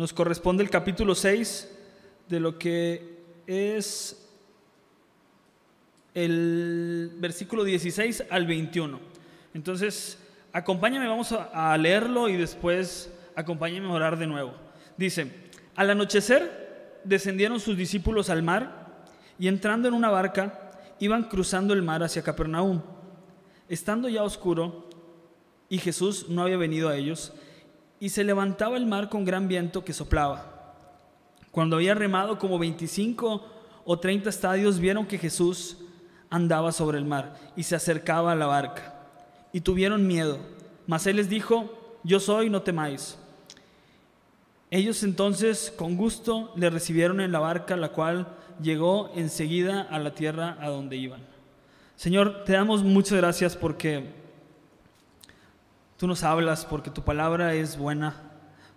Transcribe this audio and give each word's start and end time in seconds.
nos 0.00 0.14
corresponde 0.14 0.62
el 0.62 0.70
capítulo 0.70 1.14
6 1.14 1.68
de 2.26 2.40
lo 2.40 2.58
que 2.58 3.18
es 3.46 4.26
el 6.14 7.12
versículo 7.18 7.64
16 7.64 8.24
al 8.30 8.46
21. 8.46 8.98
Entonces, 9.52 10.16
acompáñame, 10.54 11.06
vamos 11.06 11.32
a, 11.32 11.76
leerlo 11.76 12.30
y 12.30 12.38
después 12.38 13.12
acompáñame 13.36 13.88
a 13.88 13.92
orar 13.92 14.18
de 14.18 14.26
nuevo. 14.26 14.54
Dice, 14.96 15.30
al 15.76 15.90
anochecer 15.90 17.02
descendieron 17.04 17.60
sus 17.60 17.76
discípulos 17.76 18.30
al 18.30 18.42
mar 18.42 19.04
y 19.38 19.48
entrando 19.48 19.86
en 19.86 19.92
una 19.92 20.08
barca 20.08 20.70
iban 20.98 21.24
cruzando 21.24 21.74
el 21.74 21.82
mar 21.82 22.02
hacia 22.02 22.22
Capernaum. 22.22 22.80
Estando 23.68 24.08
ya 24.08 24.22
oscuro 24.22 24.88
y 25.68 25.76
Jesús 25.76 26.30
no 26.30 26.40
había 26.40 26.56
venido 26.56 26.88
a 26.88 26.96
ellos, 26.96 27.34
y 28.00 28.08
se 28.08 28.24
levantaba 28.24 28.78
el 28.78 28.86
mar 28.86 29.10
con 29.10 29.24
gran 29.24 29.46
viento 29.46 29.84
que 29.84 29.92
soplaba. 29.92 30.74
Cuando 31.50 31.76
había 31.76 31.94
remado 31.94 32.38
como 32.38 32.58
25 32.58 33.46
o 33.84 33.98
30 33.98 34.30
estadios, 34.30 34.78
vieron 34.78 35.06
que 35.06 35.18
Jesús 35.18 35.76
andaba 36.30 36.72
sobre 36.72 36.98
el 36.98 37.04
mar 37.04 37.36
y 37.56 37.64
se 37.64 37.76
acercaba 37.76 38.32
a 38.32 38.36
la 38.36 38.46
barca. 38.46 38.94
Y 39.52 39.60
tuvieron 39.60 40.06
miedo. 40.06 40.38
Mas 40.86 41.06
él 41.06 41.16
les 41.16 41.28
dijo, 41.28 41.98
yo 42.02 42.20
soy, 42.20 42.48
no 42.48 42.62
temáis. 42.62 43.18
Ellos 44.70 45.02
entonces 45.02 45.72
con 45.76 45.96
gusto 45.96 46.52
le 46.56 46.70
recibieron 46.70 47.20
en 47.20 47.32
la 47.32 47.40
barca, 47.40 47.76
la 47.76 47.90
cual 47.90 48.28
llegó 48.62 49.10
enseguida 49.14 49.82
a 49.82 49.98
la 49.98 50.14
tierra 50.14 50.56
a 50.60 50.68
donde 50.68 50.96
iban. 50.96 51.20
Señor, 51.96 52.44
te 52.44 52.52
damos 52.52 52.82
muchas 52.82 53.18
gracias 53.18 53.56
porque 53.56 54.19
tú 56.00 56.06
nos 56.06 56.22
hablas, 56.22 56.64
porque 56.64 56.88
tu 56.88 57.02
palabra 57.02 57.52
es 57.52 57.76
buena, 57.76 58.14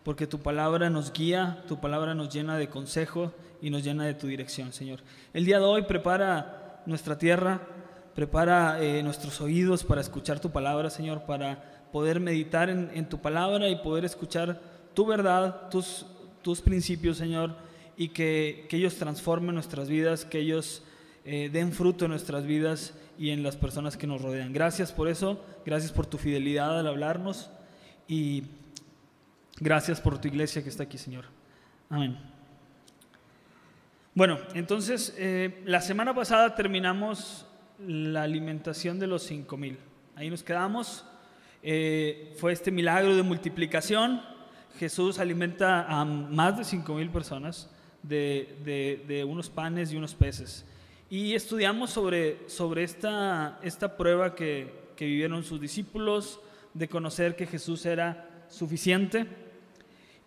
porque 0.04 0.28
tu 0.28 0.40
palabra 0.40 0.90
nos 0.90 1.14
guía, 1.14 1.64
tu 1.70 1.80
palabra 1.80 2.14
nos 2.14 2.28
llena 2.28 2.58
de 2.58 2.68
consejo 2.68 3.32
y 3.62 3.70
nos 3.70 3.82
llena 3.82 4.04
de 4.04 4.14
tu 4.14 4.28
dirección, 4.28 4.74
Señor. 4.74 5.00
El 5.32 5.46
día 5.46 5.60
de 5.60 5.64
hoy 5.64 5.84
prepara 5.84 6.84
nuestra 6.86 7.18
tierra, 7.18 7.62
prepara 8.14 8.84
eh, 8.84 9.02
nuestros 9.04 9.40
oídos 9.40 9.86
para 9.86 10.02
escuchar 10.02 10.42
tu 10.42 10.52
palabra, 10.52 10.90
Señor, 10.90 11.24
para 11.26 11.88
poder 11.94 12.20
meditar 12.20 12.70
en, 12.70 13.08
tu 13.08 13.22
palabra 13.22 13.70
y 13.70 13.78
poder 13.78 14.04
escuchar 14.04 14.60
tu 14.94 15.06
verdad, 15.06 15.70
tus, 15.70 16.06
tus 16.42 16.60
principios, 16.60 17.16
Señor, 17.16 17.56
y 17.96 18.10
que, 18.10 18.68
ellos 18.70 18.96
transformen 18.96 19.56
nuestras 19.56 19.88
vidas, 19.88 20.26
que 20.26 20.40
ellos 20.40 20.84
eh, 21.24 21.50
den 21.54 21.72
fruto 21.72 22.04
en 22.04 22.12
nuestras 22.12 22.46
vidas 22.46 22.94
y 23.24 23.32
en 23.32 23.42
las 23.42 23.56
personas 23.56 23.96
que 23.96 24.06
nos 24.06 24.22
rodean. 24.22 24.52
Gracias 24.52 24.92
por 24.92 25.08
eso, 25.08 25.42
gracias 25.66 25.94
por 25.94 26.06
tu 26.06 26.18
fidelidad 26.18 26.78
al 26.78 26.88
hablarnos 26.88 27.50
y 28.06 28.44
gracias 29.62 30.02
por 30.02 30.20
tu 30.20 30.28
iglesia 30.28 30.62
que 30.62 30.68
está 30.68 30.84
aquí, 30.84 30.98
Señor. 30.98 31.24
Amén. 31.90 32.20
Bueno, 34.14 34.40
entonces 34.56 35.16
eh, 35.18 35.62
la 35.64 35.80
semana 35.80 36.14
pasada 36.14 36.54
terminamos 36.54 37.46
la 37.80 38.24
alimentación 38.24 39.00
de 39.00 39.08
los 39.08 39.24
5000. 39.24 39.80
Ahí 40.18 40.30
nos 40.30 40.44
quedamos. 40.44 41.06
Eh, 41.62 42.36
fue 42.42 42.52
este 42.52 42.72
milagro 42.72 43.16
de 43.16 43.24
multiplicación. 43.24 44.22
Jesús 44.80 45.18
alimenta 45.18 45.84
a 45.84 46.04
más 46.04 46.58
de 46.58 46.66
5000 46.66 47.10
personas 47.10 47.70
de, 48.02 49.26
unos 49.26 49.50
panes 49.50 49.94
y 49.94 49.96
unos 49.96 50.14
peces. 50.14 50.66
Y 51.14 51.36
estudiamos 51.36 51.92
sobre, 51.92 52.50
sobre 52.50 52.82
esta, 52.82 53.60
esta 53.62 53.98
prueba 53.98 54.34
que, 54.34 54.74
que 54.96 55.06
vivieron 55.06 55.44
sus 55.44 55.62
discípulos 55.62 56.40
de 56.74 56.90
conocer 56.90 57.36
que 57.36 57.46
Jesús 57.46 57.86
era 57.86 58.46
suficiente 58.50 59.28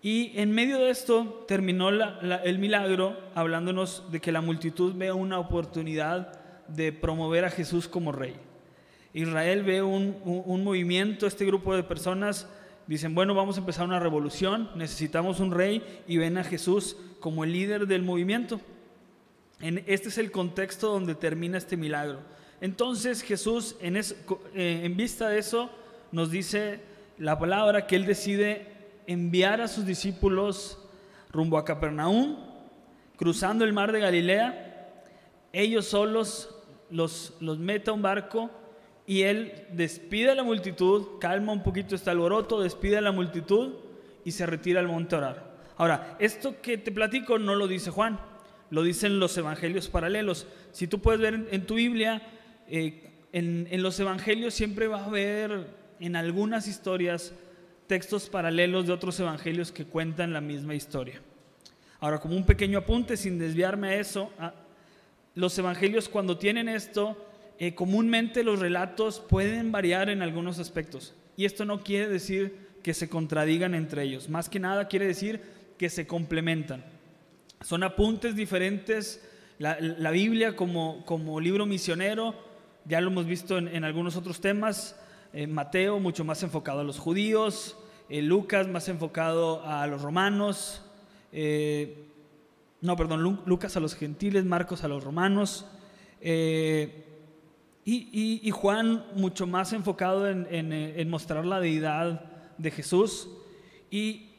y 0.01 0.31
en 0.37 0.53
medio 0.53 0.79
de 0.79 0.91
esto 0.91 1.45
terminó 1.49 1.89
el 1.89 2.59
milagro 2.61 3.19
hablándonos 3.35 4.13
de 4.13 4.21
que 4.21 4.31
la 4.31 4.41
multitud 4.41 4.95
ve 4.95 5.11
una 5.11 5.41
oportunidad 5.41 6.41
de 6.69 6.93
promover 6.93 7.45
a 7.45 7.51
Jesús 7.51 7.89
como 7.89 8.13
rey. 8.13 8.37
Israel 9.13 9.65
ve 9.65 9.83
un, 9.83 10.15
un, 10.25 10.63
movimiento, 10.63 11.27
este 11.27 11.47
grupo 11.47 11.75
de 11.75 11.83
personas 11.83 12.49
dicen, 12.87 13.13
bueno, 13.13 13.35
vamos 13.35 13.57
a 13.57 13.61
empezar 13.61 13.87
una 13.87 13.99
revolución, 13.99 14.71
necesitamos 14.77 15.41
un 15.41 15.51
rey 15.51 15.83
y 16.07 16.19
ven 16.19 16.39
a 16.39 16.45
Jesús 16.45 16.97
como 17.19 17.43
el 17.43 17.51
líder 17.51 17.89
del 17.89 18.05
movimiento. 18.05 18.61
Este 19.61 20.09
es 20.09 20.19
el 20.19 20.31
contexto 20.31 20.91
donde 20.91 21.15
termina 21.15 21.59
este 21.59 21.77
milagro. 21.77 22.21
Entonces 22.61 23.23
Jesús, 23.23 23.77
en, 23.81 23.97
eh, 23.97 24.03
en 24.55 24.97
vista 24.97 25.29
de 25.29 25.39
eso, 25.39 25.71
nos 26.13 26.31
dice 26.31 26.81
la 27.19 27.39
palabra 27.39 27.87
que 27.87 27.97
Él 27.97 28.07
decide 28.07 28.67
enviar 29.07 29.61
a 29.61 29.69
sus 29.69 29.87
discípulos 29.87 30.79
rumbo 31.31 31.59
a 31.59 31.65
Capernaum, 31.65 32.37
cruzando 33.17 33.65
el 33.65 33.73
mar 33.73 33.93
de 33.93 34.01
Galilea, 34.01 34.67
ellos 35.53 35.87
solos 35.87 36.55
los, 36.91 37.35
los 37.41 37.59
mete 37.59 37.91
a 37.91 37.95
un 37.95 38.03
barco 38.03 38.51
y 39.07 39.23
él 39.23 39.67
despide 39.73 40.31
a 40.31 40.35
la 40.35 40.43
multitud, 40.43 41.19
calma 41.21 41.53
un 41.53 41.63
poquito 41.63 41.95
este 41.95 42.11
alboroto, 42.11 42.61
despide 42.61 42.99
a 42.99 43.01
la 43.01 43.13
multitud 43.13 43.75
y 44.25 44.33
se 44.33 44.47
retira 44.47 44.81
al 44.81 44.89
monte 44.89 45.15
a 45.15 45.19
orar. 45.19 45.57
Ahora, 45.77 46.17
esto 46.19 46.61
que 46.61 46.79
te 46.79 46.91
platico 46.91 47.39
no 47.39 47.55
lo 47.55 47.69
dice 47.69 47.91
Juan, 47.91 48.19
lo 48.71 48.83
dicen 48.83 49.19
los 49.19 49.37
evangelios 49.37 49.89
paralelos. 49.89 50.47
Si 50.73 50.87
tú 50.87 51.01
puedes 51.01 51.21
ver 51.21 51.49
en, 51.51 51.67
tu 51.67 51.75
Biblia, 51.75 52.23
eh, 52.69 53.11
en, 53.33 53.83
los 53.83 53.99
evangelios 54.01 54.55
siempre 54.55 54.89
va 54.89 55.01
a 55.01 55.07
haber 55.07 55.67
en 56.01 56.17
algunas 56.17 56.67
historias 56.67 57.33
textos 57.87 58.29
paralelos 58.29 58.87
de 58.87 58.93
otros 58.93 59.19
evangelios 59.21 59.73
que 59.73 59.85
cuentan 59.85 60.33
la 60.33 60.41
misma 60.41 60.75
historia. 60.75 61.21
Ahora, 62.01 62.19
como 62.19 62.37
un 62.37 62.45
pequeño 62.45 62.79
apunte, 62.79 63.17
sin 63.17 63.39
desviarme 63.39 63.89
a 63.89 63.97
eso, 63.97 64.31
los 65.35 65.57
evangelios 65.59 66.09
cuando 66.09 66.37
tienen 66.37 66.69
esto, 66.69 67.17
eh, 67.59 67.75
comúnmente 67.75 68.43
los 68.43 68.59
relatos 68.59 69.21
pueden 69.21 69.73
variar 69.73 70.11
en 70.11 70.23
algunos 70.23 70.59
aspectos. 70.59 71.15
Y 71.37 71.45
esto 71.45 71.65
no 71.65 71.83
quiere 71.83 72.09
decir 72.09 72.67
que 72.83 72.95
se 72.95 73.09
contradigan 73.09 73.75
entre 73.75 74.03
ellos, 74.03 74.29
más 74.29 74.49
que 74.49 74.61
nada 74.61 74.89
quiere 74.89 75.07
decir 75.07 75.41
que 75.79 75.89
se 75.91 76.07
complementan. 76.07 76.85
Son 77.61 77.83
apuntes 77.83 78.37
diferentes. 78.37 79.23
La, 79.59 80.11
Biblia 80.11 80.55
como, 80.55 81.05
como 81.07 81.41
libro 81.41 81.65
misionero, 81.67 82.35
ya 82.85 83.01
lo 83.01 83.11
hemos 83.11 83.27
visto 83.27 83.57
en 83.57 83.85
algunos 83.85 84.17
otros 84.17 84.41
temas, 84.41 84.97
eh, 85.33 85.47
Mateo 85.47 85.99
mucho 86.01 86.25
más 86.25 86.43
enfocado 86.43 86.81
a 86.81 86.83
los 86.83 86.99
judíos, 86.99 87.77
eh, 88.09 88.23
Lucas 88.23 88.69
más 88.69 88.89
enfocado 88.89 89.63
a 89.67 89.87
los 89.87 90.01
romanos, 90.01 90.81
eh, 91.31 92.07
no, 92.81 92.97
perdón, 92.97 93.43
Lucas 93.45 93.77
a 93.77 93.81
los 93.81 93.95
gentiles, 93.95 94.47
Marcos 94.47 94.83
a 94.83 94.89
los 94.89 95.05
romanos, 95.05 95.67
y, 97.85 98.51
Juan 98.51 99.05
mucho 99.15 99.47
más 99.47 99.75
enfocado 99.75 100.27
en, 100.27 101.11
mostrar 101.11 101.45
la 101.45 101.61
deidad 101.61 102.25
de 102.57 102.71
Jesús. 102.71 103.29
Y, 103.91 104.31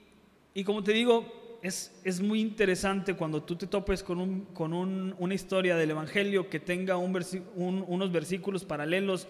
como 0.65 0.83
te 0.83 0.93
digo, 0.93 1.25
es, 1.67 1.93
es, 2.03 2.21
muy 2.21 2.41
interesante 2.41 3.13
cuando 3.13 3.43
tú 3.43 3.55
te 3.55 3.67
topes 3.67 4.01
con, 4.01 4.19
un, 4.19 4.45
con 4.53 4.73
una 4.73 5.33
historia 5.33 5.75
del 5.75 5.91
Evangelio 5.91 6.49
que 6.49 6.59
tenga 6.59 6.97
unos 6.97 8.11
versículos 8.11 8.65
paralelos 8.65 9.27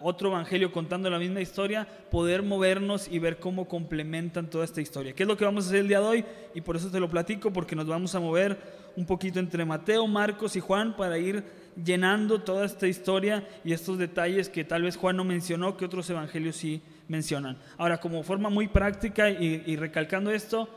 otro 0.00 0.28
evangelio 0.28 0.70
contando 0.70 1.10
la 1.10 1.18
misma 1.18 1.40
historia, 1.40 1.86
poder 2.10 2.42
movernos 2.42 3.08
y 3.08 3.18
ver 3.18 3.38
cómo 3.38 3.66
complementan 3.66 4.48
toda 4.48 4.64
esta 4.64 4.80
historia. 4.80 5.12
¿Qué 5.12 5.24
es 5.24 5.28
lo 5.28 5.36
que 5.36 5.44
vamos 5.44 5.64
a 5.64 5.68
hacer 5.68 5.80
el 5.80 5.88
día 5.88 6.00
de 6.00 6.06
hoy? 6.06 6.24
Y 6.54 6.60
por 6.60 6.76
eso 6.76 6.90
te 6.90 7.00
lo 7.00 7.10
platico, 7.10 7.52
porque 7.52 7.74
nos 7.74 7.86
vamos 7.86 8.14
a 8.14 8.20
mover 8.20 8.58
un 8.94 9.06
poquito 9.06 9.40
entre 9.40 9.64
Mateo, 9.64 10.06
Marcos 10.06 10.54
y 10.54 10.60
Juan 10.60 10.94
para 10.96 11.18
ir 11.18 11.42
llenando 11.82 12.42
toda 12.42 12.64
esta 12.64 12.86
historia 12.86 13.48
y 13.64 13.72
estos 13.72 13.98
detalles 13.98 14.48
que 14.48 14.64
tal 14.64 14.82
vez 14.82 14.96
Juan 14.96 15.16
no 15.16 15.24
mencionó, 15.24 15.76
que 15.76 15.84
otros 15.84 16.08
evangelios 16.10 16.56
sí 16.56 16.82
mencionan. 17.08 17.58
Ahora, 17.76 17.98
como 17.98 18.22
forma 18.22 18.50
muy 18.50 18.68
práctica 18.68 19.30
y 19.30 19.74
recalcando 19.76 20.30
esto, 20.30 20.68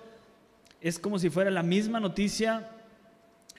es 0.81 0.99
como 0.99 1.19
si 1.19 1.29
fuera 1.29 1.51
la 1.51 1.63
misma 1.63 1.99
noticia, 1.99 2.69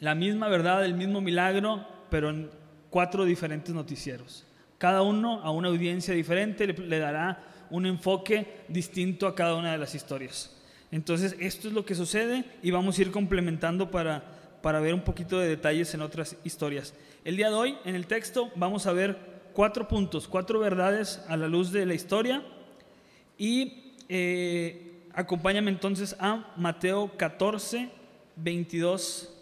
la 0.01 0.15
misma 0.15 0.49
verdad, 0.49 0.85
el 0.85 0.95
mismo 0.95 1.21
milagro, 1.21 1.87
pero 2.11 2.31
en 2.31 2.51
cuatro 2.91 3.25
diferentes 3.25 3.75
noticieros. 3.75 4.47
Cada 4.79 5.03
uno 5.03 5.41
a 5.43 5.51
una 5.51 5.69
audiencia 5.69 6.15
diferente 6.15 6.67
le, 6.67 6.99
dará 6.99 7.43
un 7.71 7.87
enfoque 7.87 8.65
distinto 8.69 9.27
a 9.27 9.35
cada 9.35 9.55
una 9.55 9.73
de 9.73 9.79
las 9.79 9.95
historias. 9.95 10.55
Entonces, 10.93 11.35
esto 11.41 11.69
es 11.69 11.75
lo 11.75 11.85
que 11.85 11.95
sucede 11.95 12.45
y 12.63 12.71
vamos 12.71 12.99
a 12.99 13.03
ir 13.03 13.11
complementando 13.11 13.91
para, 13.91 14.23
para 14.63 14.81
ver 14.81 14.95
un 14.95 15.01
poquito 15.01 15.39
de 15.39 15.49
detalles 15.49 15.93
en 15.95 16.03
otras 16.03 16.37
historias. 16.45 16.95
El 17.25 17.37
día 17.37 17.49
de 17.49 17.55
hoy, 17.55 17.77
en 17.85 17.95
el 17.95 18.07
texto, 18.07 18.53
vamos 18.55 18.87
a 18.87 18.93
ver 18.93 19.19
cuatro 19.53 19.89
puntos, 19.89 20.29
cuatro 20.29 20.61
verdades 20.61 21.21
a 21.29 21.37
la 21.37 21.49
luz 21.49 21.73
de 21.73 21.87
la 21.87 21.95
historia. 21.95 22.45
Y 23.39 23.95
eh, 24.09 24.86
acompáñame 25.17 25.71
entonces 25.71 26.15
a 26.21 26.53
Mateo 26.57 27.17
14, 27.17 27.91
22. 28.37 29.33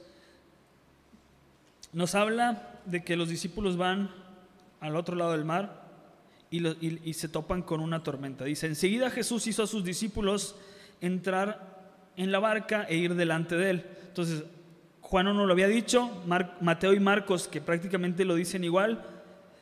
Nos 1.93 2.15
habla 2.15 2.81
de 2.87 3.03
que 3.03 3.17
los 3.17 3.29
discípulos 3.29 3.77
van 3.77 4.11
al 4.81 4.95
otro 4.97 5.17
lado 5.17 5.33
del 5.33 5.45
mar 5.45 5.83
y, 6.51 7.13
se 7.15 7.29
topan 7.29 7.63
con 7.63 7.81
una 7.81 8.05
tormenta. 8.05 8.45
Dice, 8.45 8.69
enseguida 8.69 9.11
Jesús 9.11 9.49
hizo 9.49 9.65
a 9.65 9.67
sus 9.67 9.85
discípulos 9.85 10.55
entrar 11.01 11.91
en 12.17 12.31
la 12.31 12.39
barca 12.39 12.87
e 12.89 12.95
ir 12.95 13.17
delante 13.17 13.57
de 13.57 13.71
él. 13.71 13.87
Entonces, 14.07 14.45
Juan 15.01 15.27
no 15.27 15.45
lo 15.45 15.53
había 15.53 15.67
dicho, 15.67 16.23
Mateo 16.61 16.93
y 16.93 17.01
Marcos, 17.01 17.49
que 17.49 17.61
prácticamente 17.61 18.25
lo 18.25 18.37
dicen 18.37 18.63
igual, 18.63 19.05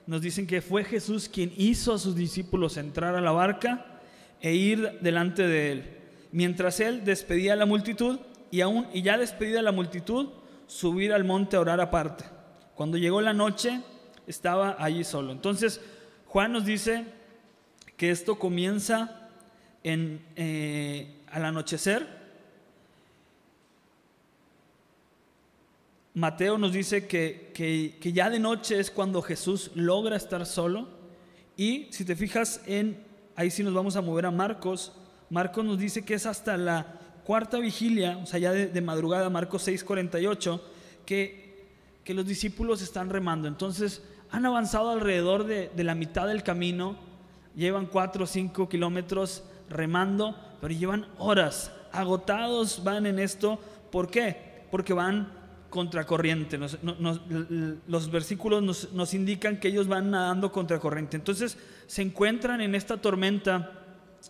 nos 0.07 0.21
dicen 0.21 0.47
que 0.47 0.61
fue 0.61 0.85
Jesús 0.85 1.31
quien 1.31 1.53
hizo 1.57 1.95
a 1.95 1.99
sus 1.99 2.15
discípulos 2.15 2.77
entrar 2.77 3.15
a 3.15 3.23
la 3.23 3.31
barca 3.31 3.87
e 4.43 4.55
ir 4.55 4.99
delante 5.01 5.47
de 5.47 5.73
él. 5.73 6.02
Mientras 6.33 6.81
él 6.81 7.05
despedía 7.05 7.53
a 7.53 7.57
la 7.57 7.67
multitud 7.67 8.19
y 8.51 8.63
aún 8.63 8.87
y 8.93 9.03
ya 9.03 9.17
despedida 9.17 9.63
la 9.63 9.73
multitud, 9.73 10.31
subir 10.67 11.13
al 11.13 11.25
monte 11.25 11.57
a 11.57 11.61
orar 11.61 11.81
aparte. 11.81 12.25
Cuando 12.75 12.97
llegó 12.97 13.21
la 13.21 13.33
noche, 13.33 13.83
estaba 14.27 14.77
allí 14.79 15.05
solo. 15.05 15.33
Entonces, 15.33 15.81
Juan 16.27 16.53
nos 16.53 16.65
dice 16.65 17.05
que 17.97 18.11
esto 18.11 18.39
comienza 18.39 19.29
en, 19.85 20.25
eh, 20.37 21.21
al 21.31 21.45
anochecer 21.45 22.23
Mateo 26.15 26.59
nos 26.59 26.73
dice 26.73 27.07
que, 27.07 27.99
ya 28.03 28.29
de 28.29 28.39
noche 28.39 28.79
es 28.79 28.91
cuando 28.91 29.23
Jesús 29.23 29.71
logra 29.75 30.17
estar 30.17 30.45
solo. 30.45 30.89
Y 31.57 31.89
si 31.91 32.05
te 32.05 32.17
fijas 32.17 32.61
en, 32.67 33.03
ahí 33.35 33.51
sí 33.51 33.63
nos 33.63 33.73
vamos 33.73 33.97
a 33.97 34.03
mover 34.03 34.27
a 34.27 34.31
Marcos, 34.31 34.93
Marcos 35.33 35.65
nos 35.65 35.79
dice 35.79 36.05
que 36.05 36.13
es 36.13 36.27
hasta 36.27 36.59
la 36.59 36.85
cuarta 37.25 37.59
vigilia, 37.59 38.19
o 38.19 38.27
sea, 38.27 38.39
ya 38.39 38.53
de, 38.53 38.81
madrugada, 38.83 39.31
Marcos 39.31 39.67
6:48, 39.67 40.61
que, 41.07 41.71
que 42.05 42.13
los 42.13 42.27
discípulos 42.27 42.83
están 42.83 43.09
remando. 43.09 43.49
Entonces, 43.49 44.03
han 44.31 44.45
avanzado 44.45 44.91
alrededor 44.91 45.45
de, 45.45 45.71
de 45.75 45.85
la 45.85 45.95
mitad 45.95 46.29
del 46.29 46.43
camino, 46.43 46.99
llevan 47.57 47.87
cuatro 47.87 48.25
o 48.25 48.27
cinco 48.27 48.69
kilómetros 48.69 49.43
remando, 49.71 50.37
pero 50.61 50.75
llevan 50.75 51.07
horas, 51.17 51.73
agotados 51.93 52.85
van 52.85 53.07
en 53.07 53.19
esto. 53.19 53.59
¿Por 53.91 54.11
qué? 54.11 54.67
Porque 54.71 54.93
van 54.93 55.33
contracorriente. 55.73 56.59
los 57.89 58.11
versículos 58.11 58.87
nos, 58.93 59.15
indican 59.15 59.59
que 59.59 59.69
ellos 59.69 59.89
van 59.89 60.11
nadando 60.11 60.53
contracorriente. 60.53 61.17
Entonces 61.17 61.57
se 61.87 62.03
encuentran 62.03 62.61
en 62.61 62.75
esta 62.75 62.99
tormenta 62.99 63.82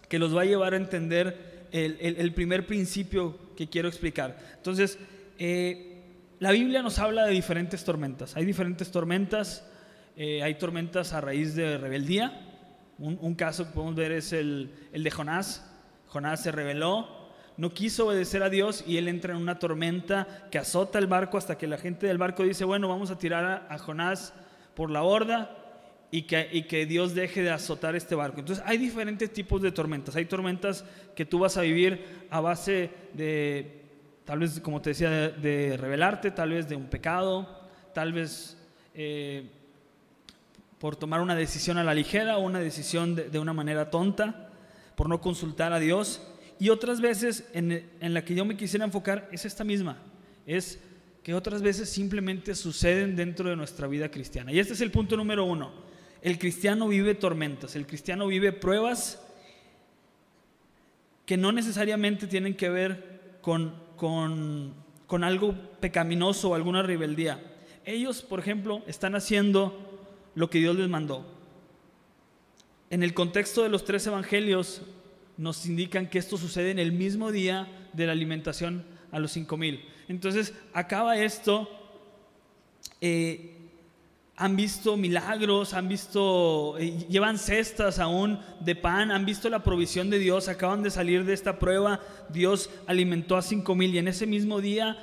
que 0.08 0.18
los 0.18 0.36
va 0.36 0.42
a 0.42 0.44
llevar 0.44 0.74
a 0.74 0.76
entender 0.76 1.68
el, 1.72 2.32
primer 2.34 2.66
principio 2.66 3.54
que 3.56 3.68
quiero 3.68 3.88
explicar. 3.88 4.38
Entonces, 4.56 4.98
eh, 5.38 6.02
la 6.38 6.50
Biblia 6.50 6.82
nos 6.82 6.98
habla 6.98 7.24
de 7.24 7.32
diferentes 7.32 7.84
tormentas. 7.84 8.36
Hay 8.36 8.44
diferentes 8.44 8.90
tormentas. 8.90 9.68
Eh, 10.16 10.42
hay 10.42 10.56
tormentas 10.56 11.12
a 11.12 11.20
raíz 11.20 11.54
de 11.54 11.78
rebeldía. 11.78 12.48
Un, 12.98 13.34
caso 13.34 13.66
que 13.66 13.72
podemos 13.72 13.96
ver 13.96 14.12
es 14.12 14.32
el, 14.32 14.70
el 14.92 15.02
de 15.02 15.10
Jonás. 15.10 15.68
Jonás 16.06 16.42
se 16.42 16.52
rebeló, 16.52 17.22
no 17.56 17.70
quiso 17.70 18.06
obedecer 18.06 18.42
a 18.42 18.50
Dios 18.50 18.84
y 18.86 18.96
él 18.96 19.08
entra 19.08 19.34
en 19.34 19.40
una 19.40 19.58
tormenta 19.58 20.46
que 20.50 20.58
azota 20.58 20.98
el 20.98 21.06
barco 21.06 21.38
hasta 21.38 21.56
que 21.56 21.66
la 21.66 21.78
gente 21.78 22.06
del 22.06 22.18
barco 22.18 22.42
dice, 22.42 22.64
bueno, 22.64 22.88
vamos 22.88 23.10
a 23.10 23.18
tirar 23.18 23.66
a, 23.68 23.78
Jonás 23.78 24.34
por 24.74 24.90
la 24.90 25.00
borda 25.00 25.61
y 26.12 26.22
que, 26.22 26.66
que, 26.68 26.86
Dios 26.86 27.14
deje 27.14 27.42
de 27.42 27.50
azotar 27.50 27.96
este 27.96 28.14
barco. 28.14 28.38
Entonces 28.38 28.62
hay 28.68 28.76
diferentes 28.76 29.32
tipos 29.32 29.62
de 29.62 29.72
tormentas. 29.72 30.14
Hay 30.14 30.26
tormentas 30.26 30.84
que 31.16 31.24
tú 31.24 31.40
vas 31.40 31.56
a 31.56 31.62
vivir 31.62 32.26
a 32.30 32.40
base 32.40 32.90
de, 33.14 33.82
tal 34.24 34.40
vez, 34.40 34.60
como 34.60 34.82
te 34.82 34.90
decía, 34.90 35.10
de, 35.10 35.76
rebelarte, 35.78 36.30
tal 36.30 36.50
vez 36.50 36.68
de 36.68 36.76
un 36.76 36.86
pecado, 36.86 37.48
tal 37.94 38.12
vez 38.12 38.58
eh, 38.94 39.48
por 40.78 40.96
tomar 40.96 41.22
una 41.22 41.34
decisión 41.34 41.78
a 41.78 41.84
la 41.84 41.94
ligera 41.94 42.36
o 42.36 42.42
una 42.42 42.60
decisión 42.60 43.14
de 43.14 43.38
una 43.38 43.54
manera 43.54 43.88
tonta, 43.88 44.50
por 44.96 45.08
no 45.08 45.18
consultar 45.20 45.72
a 45.72 45.78
Dios. 45.78 46.20
Y 46.58 46.68
otras 46.68 47.00
veces 47.00 47.48
en, 47.54 47.88
la 48.00 48.22
que 48.22 48.34
yo 48.34 48.44
me 48.44 48.56
quisiera 48.56 48.84
enfocar 48.84 49.30
es 49.32 49.46
esta 49.46 49.64
misma, 49.64 49.96
es 50.46 50.78
que 51.22 51.32
otras 51.32 51.62
veces 51.62 51.88
simplemente 51.88 52.54
suceden 52.54 53.16
dentro 53.16 53.48
de 53.48 53.56
nuestra 53.56 53.86
vida 53.86 54.10
cristiana. 54.10 54.52
Y 54.52 54.58
este 54.58 54.74
es 54.74 54.80
el 54.82 54.90
punto 54.90 55.16
número 55.16 55.44
uno. 55.44 55.81
El 56.22 56.38
cristiano 56.38 56.88
vive 56.88 57.14
tormentas, 57.14 57.76
el 57.76 57.86
cristiano 57.86 58.28
vive 58.28 58.52
pruebas 58.52 59.20
que 61.26 61.36
no 61.36 61.52
necesariamente 61.52 62.26
tienen 62.26 62.54
que 62.54 62.68
ver 62.68 63.38
con, 63.40 63.74
con, 63.96 64.74
con 65.06 65.24
algo 65.24 65.54
pecaminoso 65.80 66.50
o 66.50 66.54
alguna 66.54 66.82
rebeldía. 66.82 67.42
Ellos, 67.84 68.22
por 68.22 68.38
ejemplo, 68.38 68.82
están 68.86 69.14
haciendo 69.14 70.10
lo 70.34 70.48
que 70.48 70.58
Dios 70.58 70.76
les 70.76 70.88
mandó. 70.88 71.26
En 72.90 73.02
el 73.02 73.14
contexto 73.14 73.62
de 73.62 73.68
los 73.68 73.84
tres 73.84 74.06
evangelios, 74.06 74.82
nos 75.36 75.66
indican 75.66 76.08
que 76.08 76.18
esto 76.18 76.36
sucede 76.36 76.70
en 76.70 76.78
el 76.78 76.92
mismo 76.92 77.32
día 77.32 77.68
de 77.92 78.06
la 78.06 78.12
alimentación 78.12 78.84
a 79.10 79.18
los 79.18 79.32
5000. 79.32 79.84
Entonces, 80.08 80.54
acaba 80.72 81.16
esto, 81.16 81.68
eh, 83.00 83.61
han 84.42 84.56
visto 84.56 84.96
milagros, 84.96 85.72
han 85.72 85.86
visto, 85.86 86.76
eh, 86.76 87.06
llevan 87.08 87.38
cestas 87.38 88.00
aún 88.00 88.40
de 88.58 88.74
pan, 88.74 89.12
han 89.12 89.24
visto 89.24 89.48
la 89.48 89.62
provisión 89.62 90.10
de 90.10 90.18
Dios, 90.18 90.48
acaban 90.48 90.82
de 90.82 90.90
salir 90.90 91.24
de 91.24 91.32
esta 91.32 91.60
prueba, 91.60 92.00
Dios 92.28 92.68
alimentó 92.88 93.36
a 93.36 93.42
5000 93.42 93.94
y 93.94 93.98
en 93.98 94.08
ese 94.08 94.26
mismo 94.26 94.60
día, 94.60 94.96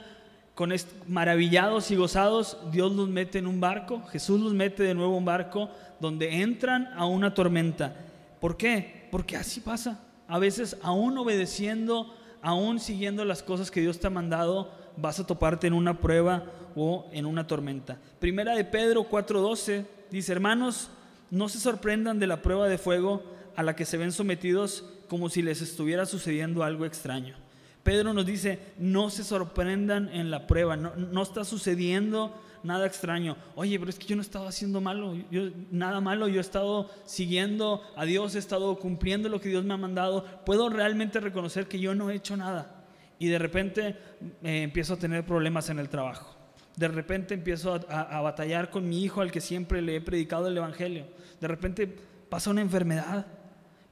con 0.56 0.74
maravillados 1.07 1.89
y 1.89 1.95
gozados, 1.95 2.57
Dios 2.69 2.91
los 2.91 3.07
mete 3.07 3.39
en 3.39 3.47
un 3.47 3.62
barco, 3.62 4.03
Jesús 4.12 4.41
los 4.41 4.53
mete 4.53 4.83
de 4.83 4.94
nuevo 4.94 5.13
en 5.13 5.19
un 5.19 5.25
barco 5.25 5.69
donde 6.01 6.41
entran 6.41 6.89
a 6.97 7.06
una 7.06 7.33
tormenta. 7.33 7.95
¿Por 8.41 8.57
qué? 8.57 9.07
Porque 9.09 9.38
así 9.38 9.62
pasa 9.62 10.01
a 10.27 10.38
veces 10.38 10.75
aún 10.83 11.18
obedeciendo, 11.18 12.13
aún 12.41 12.81
siguiendo 12.81 13.24
las 13.24 13.41
cosas 13.41 13.71
que 13.71 13.80
Dios 13.80 14.01
te 14.01 14.07
ha 14.07 14.09
mandado, 14.09 14.69
vas 14.97 15.18
a 15.21 15.25
toparte 15.25 15.68
en 15.68 15.74
una 15.74 16.01
prueba 16.01 16.44
o 16.79 17.09
en 17.11 17.25
una 17.25 17.45
tormenta. 17.45 17.97
Primera 18.19 18.55
de 18.55 18.63
Pedro 18.63 19.09
4:12 19.09 19.85
dice, 20.09 20.31
hermanos, 20.31 20.89
no 21.29 21.49
se 21.49 21.59
sorprendan 21.59 22.19
de 22.19 22.27
la 22.27 22.41
prueba 22.41 22.69
de 22.69 22.77
fuego 22.77 23.21
a 23.55 23.63
la 23.63 23.75
que 23.75 23.85
se 23.85 23.97
ven 23.97 24.13
sometidos 24.13 24.85
como 25.09 25.29
si 25.29 25.41
les 25.41 25.61
estuviera 25.61 26.05
sucediendo 26.05 26.63
algo 26.63 26.85
extraño. 26.85 27.35
Pedro 27.83 28.13
nos 28.13 28.25
dice, 28.25 28.59
no 28.77 29.09
se 29.09 29.25
sorprendan 29.25 30.09
en 30.13 30.31
la 30.31 30.47
prueba, 30.47 30.77
no, 30.77 31.21
está 31.21 31.43
sucediendo 31.43 32.33
nada 32.63 32.85
extraño. 32.85 33.35
Oye, 33.55 33.77
pero 33.77 33.89
es 33.89 33.99
que 33.99 34.07
yo 34.07 34.15
no 34.15 34.21
he 34.21 34.25
estado 34.25 34.47
haciendo 34.47 34.79
malo, 34.79 35.15
yo, 35.29 35.49
nada 35.71 35.99
malo, 35.99 36.29
yo 36.29 36.37
he 36.37 36.41
estado 36.41 36.89
siguiendo 37.05 37.81
a 37.97 38.05
Dios, 38.05 38.35
he 38.35 38.39
estado 38.39 38.77
cumpliendo 38.79 39.27
lo 39.27 39.41
que 39.41 39.49
Dios 39.49 39.65
me 39.65 39.73
ha 39.73 39.77
mandado. 39.77 40.23
Puedo 40.45 40.69
realmente 40.69 41.19
reconocer 41.19 41.67
que 41.67 41.79
yo 41.79 41.93
no 41.93 42.09
he 42.09 42.15
hecho 42.15 42.37
nada. 42.37 42.85
Y 43.17 43.27
de 43.27 43.39
repente 43.39 43.97
eh, 44.43 44.63
empiezo 44.63 44.93
a 44.93 44.98
tener 44.98 45.25
problemas 45.25 45.69
en 45.69 45.79
el 45.79 45.89
trabajo. 45.89 46.38
De 46.79 46.88
repente 46.88 47.33
empiezo 47.33 47.79
a, 47.89 48.21
batallar 48.21 48.69
con 48.69 48.88
mi 48.88 49.03
hijo 49.03 49.21
al 49.21 49.31
que 49.31 49.41
siempre 49.41 49.81
le 49.81 49.98
he 49.98 50.01
predicado 50.01 50.48
el 50.48 50.57
Evangelio. 50.57 51.05
De 51.39 51.48
repente 51.48 51.93
pasa 52.29 52.50
una 52.50 52.62
enfermedad. 52.62 53.27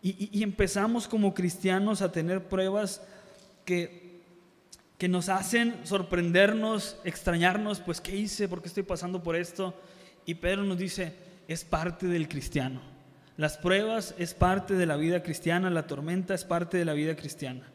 y 0.02 0.42
empezamos 0.42 1.08
como 1.08 1.34
cristianos 1.34 2.02
a 2.02 2.12
tener 2.12 2.48
pruebas 2.48 3.02
que 3.66 4.08
que 4.98 5.08
nos 5.08 5.30
hacen 5.30 5.76
sorprendernos, 5.84 6.98
extrañarnos, 7.04 7.80
pues 7.80 8.02
¿qué 8.02 8.16
hice? 8.16 8.48
¿Por 8.48 8.62
qué 8.62 8.68
estoy 8.68 8.84
pasando 8.84 9.22
por 9.22 9.36
esto? 9.36 9.76
Y 10.26 10.36
Pedro 10.36 10.64
nos 10.64 10.78
dice, 10.78 11.14
es 11.48 11.64
parte 11.64 12.08
del 12.08 12.28
cristiano. 12.28 12.82
Las 13.38 13.58
pruebas 13.58 14.16
es 14.18 14.34
parte 14.34 14.74
de 14.74 14.88
la 14.88 14.98
vida 14.98 15.22
cristiana, 15.22 15.70
la 15.70 15.86
tormenta 15.86 16.34
es 16.34 16.44
parte 16.44 16.78
de 16.78 16.86
la 16.86 16.94
vida 16.94 17.16
cristiana. 17.16 17.68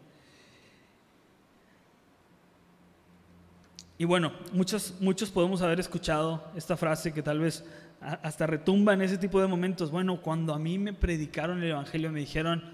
Y 4.03 4.05
bueno, 4.05 4.33
muchos, 4.53 4.95
muchos 4.99 5.31
podemos 5.31 5.63
haber 5.63 5.79
escuchado 5.79 6.51
esta 6.57 6.77
frase 6.77 7.13
que 7.13 7.23
tal 7.23 7.39
vez 7.39 7.65
hasta 8.01 8.49
retumba 8.49 8.95
en 8.95 9.03
ese 9.03 9.17
tipo 9.17 9.41
de 9.41 9.47
momentos. 9.47 9.93
Bueno, 9.93 10.21
cuando 10.21 10.53
a 10.53 10.59
mí 10.59 10.77
me 10.77 10.93
predicaron 10.93 11.63
el 11.63 11.71
Evangelio 11.71 12.11
me 12.11 12.19
dijeron, 12.19 12.65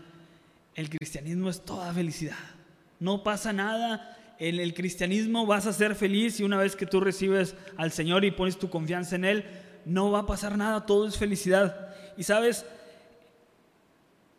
el 0.74 0.88
cristianismo 0.88 1.50
es 1.50 1.62
toda 1.62 1.92
felicidad. 1.92 2.38
No 2.98 3.22
pasa 3.22 3.52
nada, 3.52 4.16
en 4.38 4.58
el 4.58 4.72
cristianismo 4.72 5.44
vas 5.44 5.66
a 5.66 5.74
ser 5.74 5.94
feliz 5.96 6.40
y 6.40 6.44
una 6.44 6.56
vez 6.56 6.74
que 6.74 6.86
tú 6.86 6.98
recibes 6.98 7.54
al 7.76 7.92
Señor 7.92 8.24
y 8.24 8.30
pones 8.30 8.58
tu 8.58 8.70
confianza 8.70 9.16
en 9.16 9.26
Él, 9.26 9.44
no 9.84 10.10
va 10.10 10.20
a 10.20 10.26
pasar 10.26 10.56
nada, 10.56 10.86
todo 10.86 11.06
es 11.06 11.18
felicidad. 11.18 11.94
Y 12.16 12.22
sabes, 12.22 12.64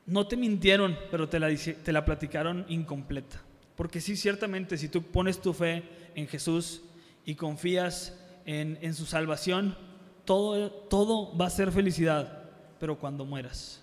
no 0.08 0.25
te 0.25 0.38
mintieron, 0.38 0.98
pero 1.12 1.29
te 1.29 1.39
la, 1.39 1.50
te 1.55 1.91
la 1.93 2.03
platicaron 2.03 2.65
incompleta. 2.67 3.43
Porque 3.80 4.02
sí, 4.02 4.18
ciertamente, 4.18 4.78
si 4.78 4.90
tú 4.90 5.02
pones 5.04 5.40
tu 5.40 5.54
fe 5.54 5.84
en 6.14 6.28
Jesús 6.28 6.82
y 7.24 7.36
confías 7.36 8.14
en, 8.46 8.78
en 8.82 8.94
su 8.94 9.06
salvación, 9.06 9.78
todo, 10.26 10.70
todo 10.70 11.38
va 11.38 11.46
a 11.46 11.50
ser 11.50 11.72
felicidad, 11.72 12.50
pero 12.78 13.00
cuando 13.00 13.24
mueras. 13.24 13.82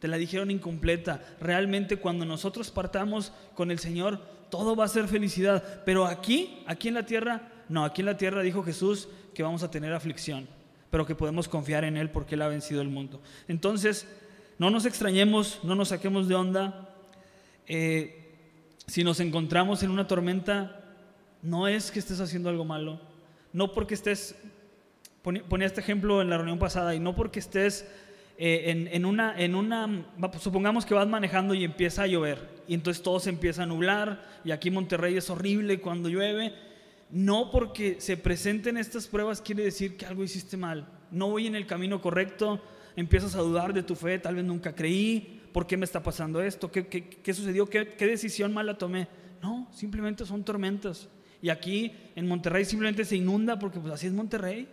Te 0.00 0.06
la 0.06 0.18
dijeron 0.18 0.50
incompleta. 0.50 1.24
Realmente 1.40 1.96
cuando 1.96 2.26
nosotros 2.26 2.70
partamos 2.70 3.32
con 3.54 3.70
el 3.70 3.78
Señor, 3.78 4.20
todo 4.50 4.76
va 4.76 4.84
a 4.84 4.88
ser 4.88 5.08
felicidad. 5.08 5.82
Pero 5.86 6.04
aquí, 6.04 6.62
aquí 6.66 6.88
en 6.88 6.94
la 6.94 7.06
tierra, 7.06 7.64
no, 7.70 7.86
aquí 7.86 8.02
en 8.02 8.06
la 8.06 8.18
tierra 8.18 8.42
dijo 8.42 8.62
Jesús 8.62 9.08
que 9.32 9.42
vamos 9.42 9.62
a 9.62 9.70
tener 9.70 9.94
aflicción, 9.94 10.46
pero 10.90 11.06
que 11.06 11.14
podemos 11.14 11.48
confiar 11.48 11.84
en 11.84 11.96
Él 11.96 12.10
porque 12.10 12.34
Él 12.34 12.42
ha 12.42 12.48
vencido 12.48 12.82
el 12.82 12.90
mundo. 12.90 13.22
Entonces, 13.48 14.06
no 14.58 14.68
nos 14.68 14.84
extrañemos, 14.84 15.60
no 15.62 15.74
nos 15.74 15.88
saquemos 15.88 16.28
de 16.28 16.34
onda. 16.34 16.90
Eh, 17.66 18.20
si 18.86 19.04
nos 19.04 19.20
encontramos 19.20 19.82
en 19.82 19.90
una 19.90 20.06
tormenta, 20.06 20.80
no 21.42 21.68
es 21.68 21.90
que 21.90 21.98
estés 21.98 22.20
haciendo 22.20 22.48
algo 22.48 22.64
malo, 22.64 23.00
no 23.52 23.72
porque 23.72 23.94
estés, 23.94 24.34
ponía 25.22 25.66
este 25.66 25.80
ejemplo 25.80 26.22
en 26.22 26.30
la 26.30 26.36
reunión 26.36 26.58
pasada, 26.58 26.94
y 26.94 27.00
no 27.00 27.14
porque 27.14 27.38
estés 27.38 27.86
eh, 28.36 28.88
en, 28.92 29.04
una, 29.04 29.38
en 29.38 29.54
una, 29.54 30.06
supongamos 30.40 30.84
que 30.84 30.94
vas 30.94 31.06
manejando 31.06 31.54
y 31.54 31.64
empieza 31.64 32.02
a 32.02 32.06
llover, 32.06 32.62
y 32.66 32.74
entonces 32.74 33.02
todo 33.02 33.20
se 33.20 33.30
empieza 33.30 33.62
a 33.62 33.66
nublar, 33.66 34.22
y 34.44 34.50
aquí 34.50 34.68
en 34.68 34.74
Monterrey 34.74 35.16
es 35.16 35.30
horrible 35.30 35.80
cuando 35.80 36.08
llueve, 36.08 36.54
no 37.10 37.50
porque 37.50 38.00
se 38.00 38.16
presenten 38.16 38.76
estas 38.76 39.06
pruebas 39.06 39.40
quiere 39.40 39.64
decir 39.64 39.96
que 39.96 40.06
algo 40.06 40.24
hiciste 40.24 40.56
mal, 40.56 40.88
no 41.10 41.28
voy 41.28 41.46
en 41.46 41.54
el 41.54 41.66
camino 41.66 42.00
correcto, 42.00 42.60
empiezas 42.96 43.34
a 43.34 43.40
dudar 43.40 43.72
de 43.72 43.82
tu 43.82 43.94
fe, 43.94 44.18
tal 44.18 44.36
vez 44.36 44.44
nunca 44.44 44.74
creí, 44.74 45.40
¿por 45.54 45.68
qué 45.68 45.76
me 45.76 45.84
está 45.84 46.02
pasando 46.02 46.42
esto? 46.42 46.72
¿Qué, 46.72 46.88
qué, 46.88 47.32
sucedió? 47.32 47.66
¿Qué, 47.66 47.86
¿Qué 47.86 48.08
decisión 48.08 48.52
mala 48.52 48.76
tomé? 48.76 49.06
No, 49.40 49.68
simplemente 49.72 50.26
son 50.26 50.42
tormentas. 50.42 51.08
Y 51.40 51.48
aquí 51.48 51.92
en 52.16 52.26
Monterrey 52.26 52.64
simplemente 52.64 53.04
se 53.04 53.14
inunda 53.14 53.56
porque 53.56 53.78
pues 53.78 53.94
así 53.94 54.08
es 54.08 54.12
Monterrey. 54.12 54.68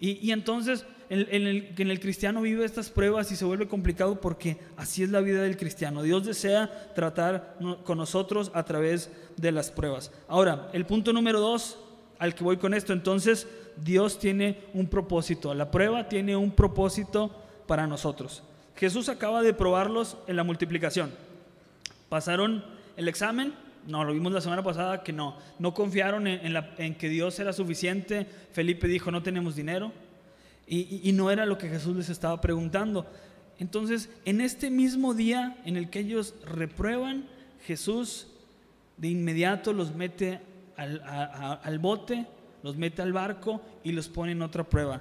Y, 0.00 0.30
entonces 0.30 0.86
en, 1.10 1.46
el, 1.46 1.74
en 1.76 1.90
el 1.90 2.00
cristiano 2.00 2.40
vive 2.40 2.64
estas 2.64 2.88
pruebas 2.88 3.30
y 3.32 3.36
se 3.36 3.44
vuelve 3.44 3.68
complicado 3.68 4.18
porque 4.18 4.56
así 4.78 5.02
es 5.02 5.10
la 5.10 5.20
vida 5.20 5.42
del 5.42 5.58
cristiano. 5.58 6.02
Dios 6.02 6.24
desea 6.24 6.94
tratar 6.94 7.58
con 7.84 7.98
nosotros 7.98 8.50
a 8.54 8.64
través 8.64 9.10
de 9.36 9.52
las 9.52 9.70
pruebas. 9.70 10.10
Ahora, 10.26 10.70
el 10.72 10.86
punto 10.86 11.12
número 11.12 11.38
dos 11.38 11.78
al 12.18 12.34
que 12.34 12.44
voy 12.44 12.56
con 12.56 12.72
esto, 12.72 12.94
entonces 12.94 13.46
Dios 13.76 14.18
tiene 14.18 14.60
un 14.72 14.86
propósito. 14.86 15.52
La 15.52 15.70
prueba 15.70 16.08
tiene 16.08 16.34
un 16.34 16.52
propósito 16.52 17.30
para 17.66 17.86
nosotros. 17.86 18.42
Jesús 18.78 19.08
acaba 19.08 19.42
de 19.42 19.52
probarlos 19.52 20.16
en 20.28 20.36
la 20.36 20.44
multiplicación. 20.44 21.10
Pasaron 22.08 22.64
el 22.96 23.08
examen, 23.08 23.52
no, 23.88 24.04
lo 24.04 24.12
vimos 24.12 24.32
la 24.32 24.40
semana 24.40 24.62
pasada 24.62 25.02
que 25.02 25.12
no. 25.12 25.36
No 25.58 25.74
confiaron 25.74 26.28
en, 26.28 26.94
que 26.94 27.08
Dios 27.08 27.38
era 27.40 27.52
suficiente. 27.52 28.26
Felipe 28.52 28.86
dijo, 28.86 29.10
no 29.10 29.22
tenemos 29.22 29.56
dinero. 29.56 29.92
Y, 30.66 31.10
no 31.12 31.30
era 31.30 31.44
lo 31.44 31.58
que 31.58 31.68
Jesús 31.68 31.96
les 31.96 32.08
estaba 32.08 32.40
preguntando. 32.40 33.06
Entonces, 33.58 34.10
en 34.24 34.40
este 34.40 34.70
mismo 34.70 35.12
día 35.12 35.56
en 35.64 35.76
el 35.76 35.90
que 35.90 36.00
ellos 36.00 36.34
reprueban, 36.44 37.24
Jesús 37.66 38.28
de 38.96 39.08
inmediato 39.08 39.72
los 39.72 39.94
mete 39.94 40.40
al, 40.76 41.78
bote, 41.80 42.26
los 42.62 42.76
mete 42.76 43.02
al 43.02 43.12
barco 43.12 43.60
y 43.82 43.90
los 43.90 44.08
pone 44.08 44.32
en 44.32 44.42
otra 44.42 44.62
prueba. 44.62 45.00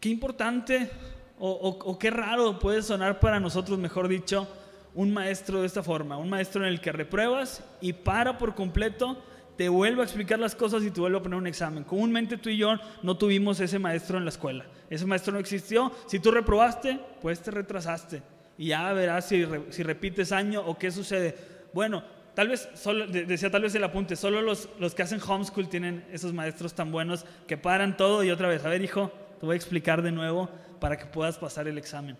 Qué 0.00 0.10
importante 0.10 0.90
o 1.38 1.98
qué 1.98 2.10
raro 2.10 2.58
puede 2.58 2.82
sonar 2.82 3.20
para 3.20 3.40
nosotros, 3.40 3.78
mejor 3.78 4.08
dicho, 4.08 4.48
un 4.94 5.12
maestro 5.12 5.60
de 5.60 5.66
esta 5.66 5.82
forma, 5.82 6.16
un 6.16 6.30
maestro 6.30 6.62
en 6.64 6.68
el 6.68 6.80
que 6.80 6.92
repruebas 6.92 7.62
y 7.80 7.92
para 7.92 8.38
por 8.38 8.54
completo, 8.54 9.18
te 9.56 9.68
vuelve 9.68 10.00
a 10.02 10.04
explicar 10.04 10.38
las 10.38 10.54
cosas 10.54 10.82
y 10.82 10.90
te 10.90 11.00
vuelve 11.00 11.18
a 11.18 11.22
poner 11.22 11.38
un 11.38 11.46
examen. 11.46 11.84
Comúnmente 11.84 12.36
tú 12.36 12.48
y 12.48 12.56
yo 12.56 12.76
no 13.02 13.16
tuvimos 13.16 13.60
ese 13.60 13.78
maestro 13.78 14.18
en 14.18 14.24
la 14.24 14.30
escuela. 14.30 14.66
Ese 14.90 15.06
maestro 15.06 15.32
no 15.32 15.38
existió. 15.38 15.92
Si 16.06 16.18
tú 16.18 16.30
reprobaste, 16.30 16.98
pues 17.22 17.40
te 17.40 17.50
retrasaste. 17.50 18.22
Y 18.58 18.68
ya 18.68 18.92
verás 18.92 19.28
si, 19.28 19.44
repites 19.44 20.32
año 20.32 20.62
o 20.64 20.76
qué 20.76 20.90
sucede. 20.90 21.36
Bueno, 21.72 22.02
tal 22.34 22.48
vez, 22.48 22.68
solo, 22.74 23.06
decía 23.06 23.50
tal 23.50 23.62
vez 23.62 23.74
el 23.74 23.84
apunte, 23.84 24.16
solo 24.16 24.42
los, 24.42 24.68
los 24.78 24.94
que 24.94 25.02
hacen 25.02 25.20
homeschool 25.20 25.68
tienen 25.68 26.04
esos 26.12 26.32
maestros 26.32 26.74
tan 26.74 26.90
buenos 26.90 27.24
que 27.46 27.56
paran 27.56 27.96
todo 27.96 28.24
y 28.24 28.30
otra 28.30 28.48
vez, 28.48 28.64
a 28.64 28.68
ver 28.68 28.82
hijo, 28.82 29.12
voy 29.44 29.54
a 29.54 29.56
explicar 29.56 30.02
de 30.02 30.12
nuevo 30.12 30.48
para 30.80 30.96
que 30.96 31.06
puedas 31.06 31.38
pasar 31.38 31.68
el 31.68 31.78
examen. 31.78 32.16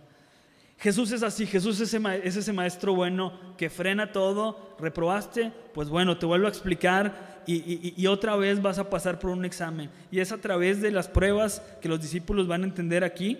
Jesús 0.78 1.12
es 1.12 1.22
así, 1.22 1.46
Jesús 1.46 1.80
es 1.80 1.94
ese, 1.94 2.52
maestro 2.52 2.94
bueno 2.94 3.32
que 3.56 3.70
frena 3.70 4.12
todo, 4.12 4.76
reprobaste, 4.78 5.52
pues 5.72 5.88
bueno, 5.88 6.18
te 6.18 6.26
vuelvo 6.26 6.46
a 6.46 6.50
explicar 6.50 7.42
y, 7.46 8.06
otra 8.06 8.36
vez 8.36 8.60
vas 8.60 8.78
a 8.78 8.90
pasar 8.90 9.18
por 9.18 9.30
un 9.30 9.44
examen. 9.44 9.90
Y 10.10 10.20
es 10.20 10.32
a 10.32 10.38
través 10.38 10.80
de 10.80 10.90
las 10.90 11.08
pruebas 11.08 11.62
que 11.80 11.88
los 11.88 12.00
discípulos 12.00 12.48
van 12.48 12.62
a 12.62 12.66
entender 12.66 13.04
aquí 13.04 13.38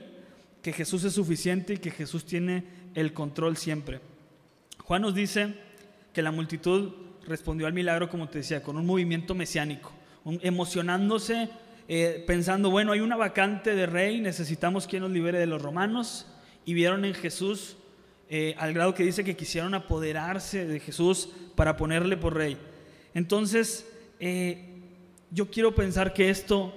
que 0.63 0.73
Jesús 0.73 1.05
es 1.05 1.13
suficiente 1.15 1.75
y 1.75 1.79
que 1.79 1.91
Jesús 1.91 2.25
tiene 2.25 2.65
el 2.95 3.13
control 3.13 3.57
siempre. 3.57 4.01
Juan 4.79 5.03
nos 5.03 5.15
dice 5.15 5.55
que 6.13 6.23
la 6.23 6.31
multitud 6.31 6.93
respondió 7.27 7.67
al 7.67 7.73
milagro, 7.73 8.09
como 8.09 8.29
te 8.29 8.39
decía, 8.39 8.63
con 8.63 8.77
un 8.77 8.87
movimiento 8.87 9.35
mesiánico, 9.35 9.93
emocionándose, 10.41 11.51
eh, 11.87 12.25
pensando, 12.27 12.71
bueno, 12.71 12.93
hay 12.93 13.01
una 13.01 13.17
vacante 13.17 13.75
de 13.75 13.85
rey, 13.85 14.21
necesitamos 14.21 14.87
quien 14.87 15.03
nos 15.03 15.11
libere 15.11 15.39
de 15.39 15.47
los 15.47 15.61
romanos 15.61 16.27
y 16.65 16.73
vieron 16.73 17.05
en 17.05 17.13
Jesús 17.13 17.77
eh, 18.31 18.55
al 18.59 18.73
grado 18.73 18.95
que 18.95 19.03
dice 19.03 19.23
que 19.23 19.37
quisieron 19.37 19.75
apoderarse 19.75 20.67
de 20.67 20.81
Jesús 20.81 21.29
para 21.55 21.77
ponerle 21.77 22.17
por 22.17 22.35
rey. 22.35 22.57
Entonces, 23.13 23.87
eh, 24.19 24.81
yo 25.31 25.51
quiero 25.51 25.75
pensar 25.75 26.15
que 26.15 26.31
esto 26.31 26.73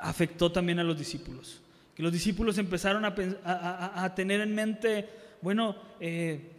afectó 0.00 0.50
también 0.50 0.78
a 0.78 0.84
los 0.84 0.98
discípulos, 0.98 1.60
que 1.94 2.02
los 2.02 2.12
discípulos 2.12 2.56
empezaron 2.56 3.04
a, 3.04 4.14
tener 4.14 4.40
en 4.40 4.54
mente, 4.54 5.06
bueno, 5.42 5.76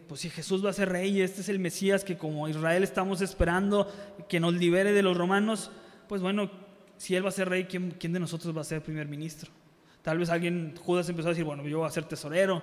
pues 0.06 0.20
si 0.20 0.30
Jesús 0.30 0.64
va 0.64 0.70
a 0.70 0.74
ser 0.74 0.90
rey 0.90 1.22
este 1.22 1.40
es 1.40 1.48
el 1.48 1.58
Mesías 1.58 2.04
que 2.04 2.18
como 2.18 2.48
Israel 2.48 2.82
estamos 2.82 3.22
esperando 3.22 3.90
que 4.28 4.38
nos 4.38 4.54
libere 4.54 4.92
de 4.92 5.02
los 5.02 5.16
romanos, 5.16 5.70
pues 6.06 6.20
bueno, 6.20 6.50
si 7.00 7.16
Él 7.16 7.24
va 7.24 7.30
a 7.30 7.32
ser 7.32 7.48
rey, 7.48 7.64
¿quién, 7.64 8.12
de 8.12 8.20
nosotros 8.20 8.54
va 8.54 8.60
a 8.60 8.64
ser 8.64 8.82
primer 8.82 9.08
ministro? 9.08 9.50
Tal 10.02 10.18
vez 10.18 10.28
alguien, 10.28 10.74
Judas 10.84 11.08
empezó 11.08 11.28
a 11.28 11.30
decir, 11.30 11.44
bueno, 11.46 11.66
yo 11.66 11.78
voy 11.78 11.88
a 11.88 11.90
ser 11.90 12.04
tesorero. 12.04 12.62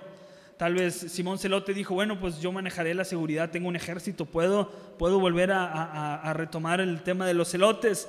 Tal 0.56 0.74
vez 0.74 0.94
Simón 0.94 1.40
Celote 1.40 1.74
dijo, 1.74 1.94
bueno, 1.94 2.20
pues 2.20 2.40
yo 2.40 2.52
manejaré 2.52 2.94
la 2.94 3.04
seguridad, 3.04 3.50
tengo 3.50 3.66
un 3.66 3.74
ejército, 3.74 4.26
puedo, 4.26 4.70
puedo 4.96 5.18
volver 5.18 5.50
a, 5.50 6.32
retomar 6.34 6.80
el 6.80 7.02
tema 7.02 7.26
de 7.26 7.34
los 7.34 7.50
celotes. 7.50 8.06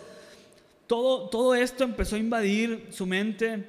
Todo, 0.86 1.30
todo 1.30 1.56
esto 1.56 1.84
empezó 1.84 2.16
a 2.16 2.20
invadir 2.20 2.90
su 2.92 3.08
mente. 3.08 3.68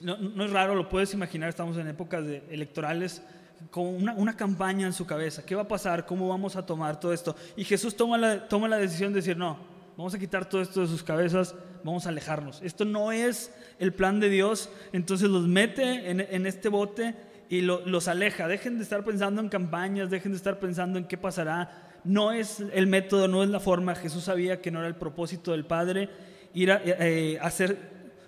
No, 0.00 0.44
es 0.46 0.50
raro, 0.50 0.74
lo 0.74 0.88
puedes 0.88 1.12
imaginar, 1.12 1.50
estamos 1.50 1.76
en 1.76 1.88
épocas 1.88 2.24
de 2.24 2.42
electorales, 2.48 3.22
con 3.70 3.84
una, 3.84 4.14
una, 4.14 4.34
campaña 4.34 4.86
en 4.86 4.94
su 4.94 5.04
cabeza. 5.04 5.44
¿Qué 5.44 5.54
va 5.54 5.62
a 5.62 5.68
pasar? 5.68 6.06
¿Cómo 6.06 6.26
vamos 6.26 6.56
a 6.56 6.64
tomar 6.64 6.98
todo 6.98 7.12
esto? 7.12 7.36
Y 7.54 7.64
Jesús 7.64 7.94
toma 7.94 8.16
la, 8.16 8.48
toma 8.48 8.66
la 8.66 8.78
decisión 8.78 9.12
de 9.12 9.16
decir, 9.16 9.36
no, 9.36 9.58
vamos 9.94 10.14
a 10.14 10.18
quitar 10.18 10.48
todo 10.48 10.62
esto 10.62 10.80
de 10.80 10.86
sus 10.86 11.02
cabezas, 11.02 11.54
vamos 11.84 12.06
a 12.06 12.10
alejarnos. 12.10 12.60
Esto 12.62 12.84
no 12.84 13.12
es 13.12 13.52
el 13.78 13.92
plan 13.92 14.20
de 14.20 14.28
Dios, 14.28 14.68
entonces 14.92 15.28
los 15.28 15.46
mete 15.46 16.10
en, 16.10 16.46
este 16.46 16.68
bote 16.68 17.14
y 17.48 17.60
los 17.60 18.08
aleja. 18.08 18.48
Dejen 18.48 18.78
de 18.78 18.84
estar 18.84 19.04
pensando 19.04 19.40
en 19.40 19.48
campañas, 19.48 20.10
dejen 20.10 20.32
de 20.32 20.38
estar 20.38 20.58
pensando 20.58 20.98
en 20.98 21.06
qué 21.06 21.16
pasará. 21.16 21.90
No 22.04 22.32
es 22.32 22.60
el 22.72 22.86
método, 22.86 23.28
no 23.28 23.42
es 23.42 23.50
la 23.50 23.60
forma. 23.60 23.94
Jesús 23.94 24.24
sabía 24.24 24.60
que 24.60 24.70
no 24.70 24.80
era 24.80 24.88
el 24.88 24.96
propósito 24.96 25.52
del 25.52 25.64
Padre 25.64 26.08
ir 26.54 26.70
a 26.70 26.82
eh, 26.84 27.38
hacer 27.40 27.78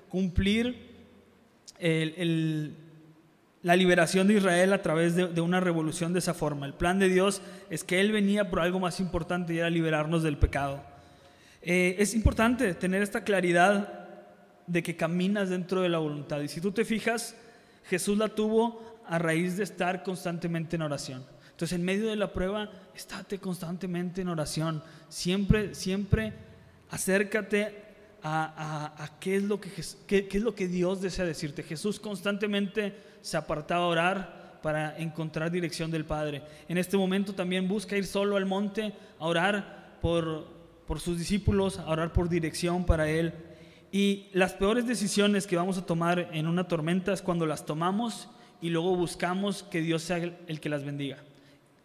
cumplir 0.09 0.95
la 3.63 3.77
liberación 3.77 4.29
de 4.29 4.35
Israel 4.35 4.73
a 4.73 4.83
través 4.83 5.17
de, 5.17 5.41
una 5.41 5.61
revolución 5.61 6.13
de 6.13 6.21
esa 6.21 6.35
forma. 6.35 6.67
El 6.67 6.75
plan 6.75 6.99
de 6.99 7.09
Dios 7.09 7.43
es 7.71 7.83
que 7.83 8.01
Él 8.01 8.13
venía 8.13 8.51
por 8.51 8.61
algo 8.61 8.79
más 8.79 9.01
importante 9.01 9.55
y 9.55 9.59
era 9.59 9.71
liberarnos 9.71 10.23
del 10.23 10.39
pecado. 10.39 10.94
Eh, 11.67 11.97
es 11.99 12.15
importante 12.15 12.75
tener 12.75 13.03
esta 13.03 13.25
claridad 13.25 14.07
de 14.67 14.83
que 14.83 14.97
caminas 14.97 15.49
dentro 15.49 15.81
de 15.81 15.89
la 15.89 15.99
voluntad. 15.99 16.41
Y 16.41 16.49
si 16.49 16.61
tú 16.61 16.73
te 16.73 16.85
fijas, 16.85 17.35
Jesús 17.85 18.19
la 18.19 18.29
tuvo 18.29 19.01
a 19.07 19.19
raíz 19.19 19.57
de 19.57 19.65
estar 19.65 20.03
constantemente 20.03 20.77
en 20.77 20.83
oración. 20.83 21.25
Entonces, 21.51 21.79
en 21.79 21.85
medio 21.85 22.09
de 22.09 22.17
la 22.17 22.33
prueba, 22.33 22.71
estate 22.95 23.39
constantemente 23.39 24.21
en 24.21 24.29
oración. 24.29 24.83
Siempre, 25.09 25.75
siempre 25.75 26.35
acércate 26.91 27.83
a, 28.23 29.17
qué, 29.21 29.37
es 29.37 29.43
lo 29.43 29.61
que, 29.61 29.71
qué, 30.07 30.29
es 30.31 30.43
lo 30.43 30.55
que 30.55 30.69
Dios 30.69 31.01
desea 31.01 31.25
decirte. 31.25 31.63
Jesús 31.63 31.99
constantemente 31.99 32.95
se 33.23 33.37
apartaba 33.39 33.85
a 33.85 33.89
orar 33.89 34.61
para 34.63 34.99
encontrar 34.99 35.51
dirección 35.51 35.91
del 35.91 36.05
Padre. 36.05 36.43
En 36.69 36.77
este 36.77 36.97
momento 36.97 37.35
también 37.35 37.69
busca 37.69 37.97
ir 37.97 38.07
solo 38.07 38.37
al 38.37 38.47
monte 38.47 38.93
a 39.19 39.27
orar 39.27 39.99
por, 40.01 40.54
por 40.87 41.01
sus 41.01 41.19
discípulos, 41.19 41.79
a 41.79 41.89
orar 41.89 42.13
por 42.13 42.29
dirección 42.29 42.85
para 42.85 43.09
Él. 43.09 43.33
Y 43.93 44.27
las 44.33 44.55
peores 44.55 44.87
decisiones 44.87 45.47
que 45.47 45.57
vamos 45.57 45.79
a 45.79 45.87
tomar 45.87 46.31
en 46.33 46.47
una 46.47 46.69
tormenta 46.69 47.13
es 47.13 47.23
cuando 47.23 47.47
las 47.47 47.65
tomamos 47.65 48.29
y 48.61 48.71
luego 48.71 48.97
buscamos 48.97 49.63
que 49.63 49.81
Dios 49.81 50.03
sea 50.03 50.17
el 50.19 50.61
que 50.61 50.69
las 50.69 50.85
bendiga. 50.85 51.19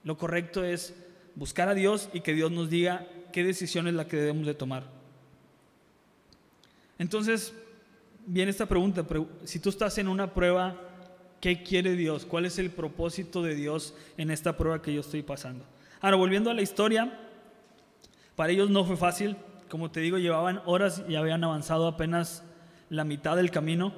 Lo 0.03 0.17
correcto 0.17 0.63
es 0.63 0.95
buscar 1.35 1.69
a 1.69 1.73
Dios 1.73 2.09
y 2.13 2.21
que 2.21 2.33
Dios 2.33 2.51
nos 2.51 2.69
diga 2.69 3.05
qué 3.31 3.43
decisión 3.43 3.87
es 3.87 3.93
la 3.93 4.07
que 4.07 4.17
debemos 4.17 4.45
de 4.45 4.53
tomar. 4.53 4.83
Entonces, 6.97 7.53
viene 8.25 8.51
esta 8.51 8.65
pregunta, 8.65 9.05
si 9.43 9.59
tú 9.59 9.69
estás 9.69 9.97
en 9.97 10.07
una 10.07 10.33
prueba, 10.33 10.75
¿qué 11.39 11.63
quiere 11.63 11.95
Dios? 11.95 12.25
¿Cuál 12.25 12.45
es 12.45 12.59
el 12.59 12.71
propósito 12.71 13.41
de 13.41 13.55
Dios 13.55 13.93
en 14.17 14.31
esta 14.31 14.57
prueba 14.57 14.81
que 14.81 14.93
yo 14.93 15.01
estoy 15.01 15.23
pasando? 15.23 15.65
Ahora, 16.01 16.17
volviendo 16.17 16.49
a 16.49 16.53
la 16.53 16.61
historia, 16.61 17.17
para 18.39 18.53
ellos 18.53 18.69
no 18.69 18.85
fue 18.85 18.95
fácil, 18.95 19.35
como 19.69 19.91
te 19.91 19.99
digo, 19.99 20.17
llevaban 20.17 20.61
horas 20.65 21.03
y 21.09 21.15
habían 21.15 21.43
avanzado 21.43 21.87
apenas 21.87 22.41
la 22.87 23.03
mitad 23.03 23.35
del 23.35 23.51
camino. 23.51 23.91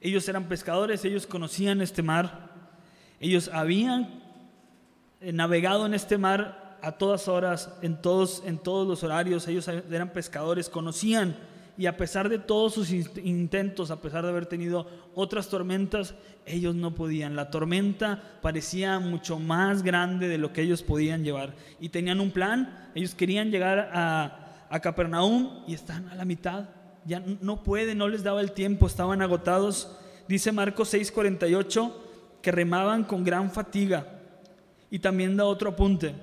Ellos 0.00 0.28
eran 0.28 0.48
pescadores, 0.48 1.04
ellos 1.04 1.28
conocían 1.28 1.80
este 1.80 2.02
mar, 2.02 2.50
ellos 3.20 3.48
habían 3.52 4.20
eh, 5.20 5.32
navegado 5.32 5.86
en 5.86 5.94
este 5.94 6.18
mar 6.18 6.78
a 6.82 6.98
todas 6.98 7.28
horas, 7.28 7.70
en 7.80 8.02
todos, 8.02 8.42
en 8.44 8.58
todos 8.58 8.88
los 8.88 9.04
horarios. 9.04 9.46
Ellos 9.46 9.68
eran 9.68 10.08
pescadores, 10.12 10.68
conocían 10.68 11.36
y 11.76 11.86
a 11.86 11.96
pesar 11.96 12.28
de 12.28 12.38
todos 12.38 12.74
sus 12.74 12.90
intentos, 12.90 13.90
a 13.90 14.00
pesar 14.00 14.22
de 14.22 14.30
haber 14.30 14.46
tenido 14.46 14.86
otras 15.14 15.48
tormentas, 15.48 16.14
ellos 16.46 16.74
no 16.74 16.94
podían. 16.94 17.34
La 17.34 17.50
tormenta 17.50 18.38
parecía 18.42 18.98
mucho 19.00 19.38
más 19.38 19.82
grande 19.82 20.28
de 20.28 20.38
lo 20.38 20.52
que 20.52 20.62
ellos 20.62 20.82
podían 20.82 21.24
llevar. 21.24 21.54
Y 21.80 21.88
tenían 21.88 22.20
un 22.20 22.30
plan, 22.30 22.90
ellos 22.94 23.14
querían 23.14 23.50
llegar 23.50 23.90
a, 23.92 24.40
Capernaum 24.82 25.62
y 25.68 25.74
están 25.74 26.08
a 26.08 26.16
la 26.16 26.24
mitad. 26.24 26.68
Ya 27.04 27.22
no 27.40 27.62
pueden, 27.62 27.98
no 27.98 28.08
les 28.08 28.24
daba 28.24 28.40
el 28.40 28.50
tiempo, 28.50 28.88
estaban 28.88 29.22
agotados. 29.22 29.96
Dice 30.26 30.50
Marcos 30.50 30.92
6:48 30.92 31.92
que 32.42 32.50
remaban 32.50 33.04
con 33.04 33.22
gran 33.22 33.52
fatiga. 33.52 34.20
Y 34.90 34.98
también 34.98 35.36
da 35.36 35.44
otro 35.44 35.70
apunte, 35.70 36.14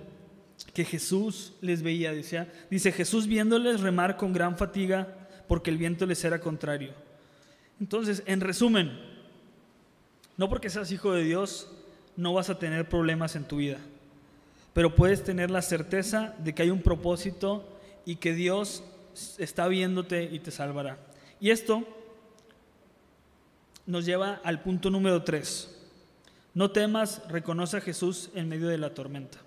que 0.74 0.86
Jesús 0.86 1.53
les 1.62 1.81
veía, 1.81 2.12
decía, 2.13 2.51
dice 2.70 2.91
Jesús 2.91 3.25
viéndoles 3.27 3.81
remar 3.81 4.17
con 4.17 4.31
gran 4.31 4.58
fatiga, 4.58 5.21
porque 5.51 5.70
el 5.70 5.77
viento 5.77 6.05
les 6.05 6.24
era 6.24 6.39
contrario. 6.39 6.93
Entonces, 7.77 8.24
en 8.25 8.39
resumen, 8.39 8.98
no 10.38 10.48
porque 10.48 10.70
seas 10.70 10.93
hijo 10.93 11.12
de 11.12 11.25
Dios, 11.25 11.70
no 12.15 12.31
vas 12.31 12.50
a 12.50 12.58
tener 12.58 12.88
problemas 12.88 13.36
en 13.36 13.43
tu 13.43 13.58
vida, 13.58 13.77
pero 14.74 14.96
puedes 14.96 15.25
tener 15.25 15.51
la 15.51 15.62
certeza 15.62 16.34
de 16.38 16.55
que 16.55 16.62
hay 16.62 16.70
un 16.70 16.81
propósito 16.81 17.67
y 18.05 18.15
que 18.15 18.34
Dios 18.34 18.81
está 19.39 19.67
viéndote 19.67 20.24
y 20.24 20.39
te 20.39 20.51
salvará. 20.51 20.98
Y 21.41 21.50
esto 21.50 21.86
nos 23.86 24.05
lleva 24.05 24.39
al 24.46 24.62
punto 24.62 24.89
número 24.89 25.22
3. 25.22 25.89
No 26.53 26.72
temas, 26.72 27.27
reconoce 27.27 27.75
a 27.75 27.81
Jesús 27.81 28.29
en 28.36 28.48
medio 28.48 28.70
de 28.70 28.77
la 28.77 28.93
tormenta. 28.93 29.39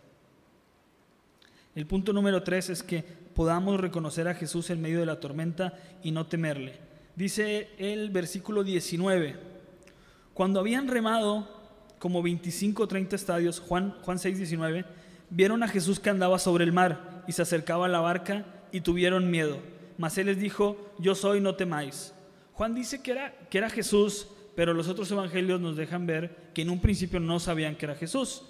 El 1.75 1.87
punto 1.87 2.13
número 2.13 2.43
3 2.43 2.69
es 2.69 2.83
que 2.83 3.24
podamos 3.35 3.81
reconocer 3.81 4.29
a 4.29 4.35
Jesús 4.35 4.71
en 4.71 4.81
medio 4.81 5.01
de 5.01 5.07
la 5.07 5.21
tormenta 5.21 5.75
y 6.03 6.13
no 6.13 6.27
temerle. 6.27 6.79
Dice 7.17 7.69
el 7.79 8.11
versículo 8.11 8.65
19, 8.65 9.37
cuando 10.33 10.61
habían 10.61 10.89
remado 10.89 11.49
como 11.99 12.23
25 12.23 12.83
o 12.83 12.89
30 12.89 13.17
estadios, 13.17 13.61
Juan, 13.61 13.95
Juan 14.03 14.19
6, 14.19 14.37
19, 14.37 14.85
vieron 15.31 15.63
a 15.63 15.69
Jesús 15.69 16.01
que 16.01 16.11
andaba 16.11 16.39
sobre 16.39 16.65
el 16.65 16.73
mar 16.73 17.23
y 17.27 17.33
se 17.33 17.43
acercaba 17.43 17.87
a 17.87 17.89
la 17.89 18.01
barca 18.01 18.45
y 18.73 18.81
tuvieron 18.81 19.31
miedo. 19.31 19.59
Mas 19.97 20.19
él 20.19 20.27
les 20.27 20.39
dijo, 20.39 20.77
yo 20.99 21.15
soy, 21.15 21.41
no 21.41 21.55
temáis. 21.55 22.13
Juan 22.53 22.75
dice 22.75 23.03
que 23.03 23.13
era, 23.13 23.35
que 23.49 23.59
era 23.59 23.71
Jesús, 23.71 24.27
pero 24.57 24.75
los 24.75 24.89
otros 24.89 25.11
evangelios 25.11 25.61
nos 25.61 25.77
dejan 25.77 26.07
ver 26.07 26.51
que 26.55 26.63
en 26.63 26.71
un 26.71 26.81
principio 26.81 27.21
no 27.21 27.41
sabían 27.41 27.77
que 27.77 27.87
era 27.87 27.95
Jesús. 27.95 28.43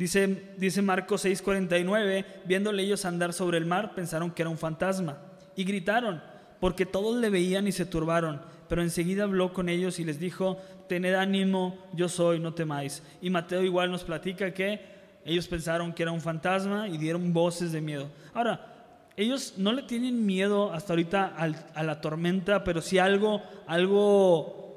Dice, 0.00 0.54
dice 0.56 0.80
Marcos 0.80 1.26
6:49, 1.26 2.24
viéndole 2.46 2.84
ellos 2.84 3.04
andar 3.04 3.34
sobre 3.34 3.58
el 3.58 3.66
mar, 3.66 3.94
pensaron 3.94 4.30
que 4.30 4.40
era 4.40 4.48
un 4.48 4.56
fantasma 4.56 5.18
y 5.54 5.64
gritaron, 5.64 6.22
porque 6.58 6.86
todos 6.86 7.20
le 7.20 7.28
veían 7.28 7.66
y 7.66 7.72
se 7.72 7.84
turbaron. 7.84 8.40
Pero 8.66 8.80
enseguida 8.80 9.24
habló 9.24 9.52
con 9.52 9.68
ellos 9.68 9.98
y 9.98 10.04
les 10.04 10.18
dijo, 10.18 10.56
tened 10.88 11.12
ánimo, 11.12 11.76
yo 11.92 12.08
soy, 12.08 12.40
no 12.40 12.54
temáis. 12.54 13.02
Y 13.20 13.28
Mateo 13.28 13.62
igual 13.62 13.90
nos 13.90 14.02
platica 14.02 14.54
que 14.54 14.80
ellos 15.26 15.46
pensaron 15.46 15.92
que 15.92 16.04
era 16.04 16.12
un 16.12 16.22
fantasma 16.22 16.88
y 16.88 16.96
dieron 16.96 17.34
voces 17.34 17.70
de 17.70 17.82
miedo. 17.82 18.08
Ahora, 18.32 19.04
ellos 19.18 19.52
no 19.58 19.70
le 19.70 19.82
tienen 19.82 20.24
miedo 20.24 20.72
hasta 20.72 20.94
ahorita 20.94 21.36
a 21.74 21.82
la 21.82 22.00
tormenta, 22.00 22.64
pero 22.64 22.80
si 22.80 22.96
algo, 22.96 23.42
algo 23.66 24.69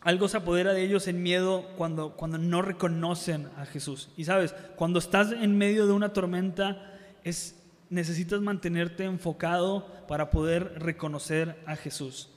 algo 0.00 0.28
se 0.28 0.38
apodera 0.38 0.72
de 0.72 0.82
ellos 0.82 1.08
en 1.08 1.22
miedo 1.22 1.66
cuando, 1.76 2.16
cuando 2.16 2.38
no 2.38 2.62
reconocen 2.62 3.48
a 3.56 3.66
Jesús. 3.66 4.08
Y 4.16 4.24
sabes, 4.24 4.54
cuando 4.76 4.98
estás 4.98 5.32
en 5.32 5.58
medio 5.58 5.86
de 5.86 5.92
una 5.92 6.12
tormenta, 6.12 6.98
es, 7.22 7.56
necesitas 7.90 8.40
mantenerte 8.40 9.04
enfocado 9.04 9.86
para 10.08 10.30
poder 10.30 10.78
reconocer 10.78 11.56
a 11.66 11.76
Jesús. 11.76 12.30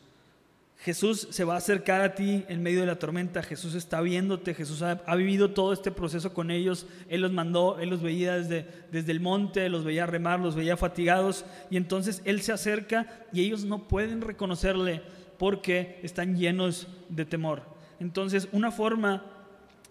Jesús 0.84 1.30
se 1.32 1.46
va 1.46 1.54
a 1.54 1.60
acercar 1.60 2.02
a 2.02 2.14
ti 2.14 2.44
en 2.50 2.62
medio 2.62 2.82
de 2.82 2.88
la 2.88 3.00
tormenta, 3.00 3.42
Jesús 3.42 3.74
está 3.74 4.02
viéndote, 4.02 4.54
Jesús 4.54 4.82
ha, 4.82 5.16
vivido 5.16 5.52
todo 5.52 5.72
este 5.72 5.92
proceso 5.92 6.34
con 6.34 6.52
ellos, 6.52 6.88
Él 7.08 7.22
los 7.22 7.32
mandó, 7.32 7.80
Él 7.80 7.90
los 7.90 8.02
veía 8.02 8.34
desde, 8.34 8.68
desde 8.92 9.14
el 9.14 9.22
monte, 9.22 9.70
los 9.70 9.86
veía 9.86 10.06
remar, 10.06 10.42
los 10.42 10.56
veía 10.56 10.76
fatigados, 10.76 11.46
y 11.70 11.78
entonces 11.78 12.22
Él 12.26 12.42
se 12.42 12.52
acerca 12.52 13.08
y 13.32 13.40
ellos 13.40 13.64
no 13.64 13.88
pueden 13.88 14.20
reconocerle 14.20 15.02
porque 15.44 16.00
están 16.04 16.38
llenos 16.38 16.88
de 17.10 17.26
temor. 17.26 17.64
Entonces, 18.00 18.48
una 18.54 18.72
forma 18.72 19.26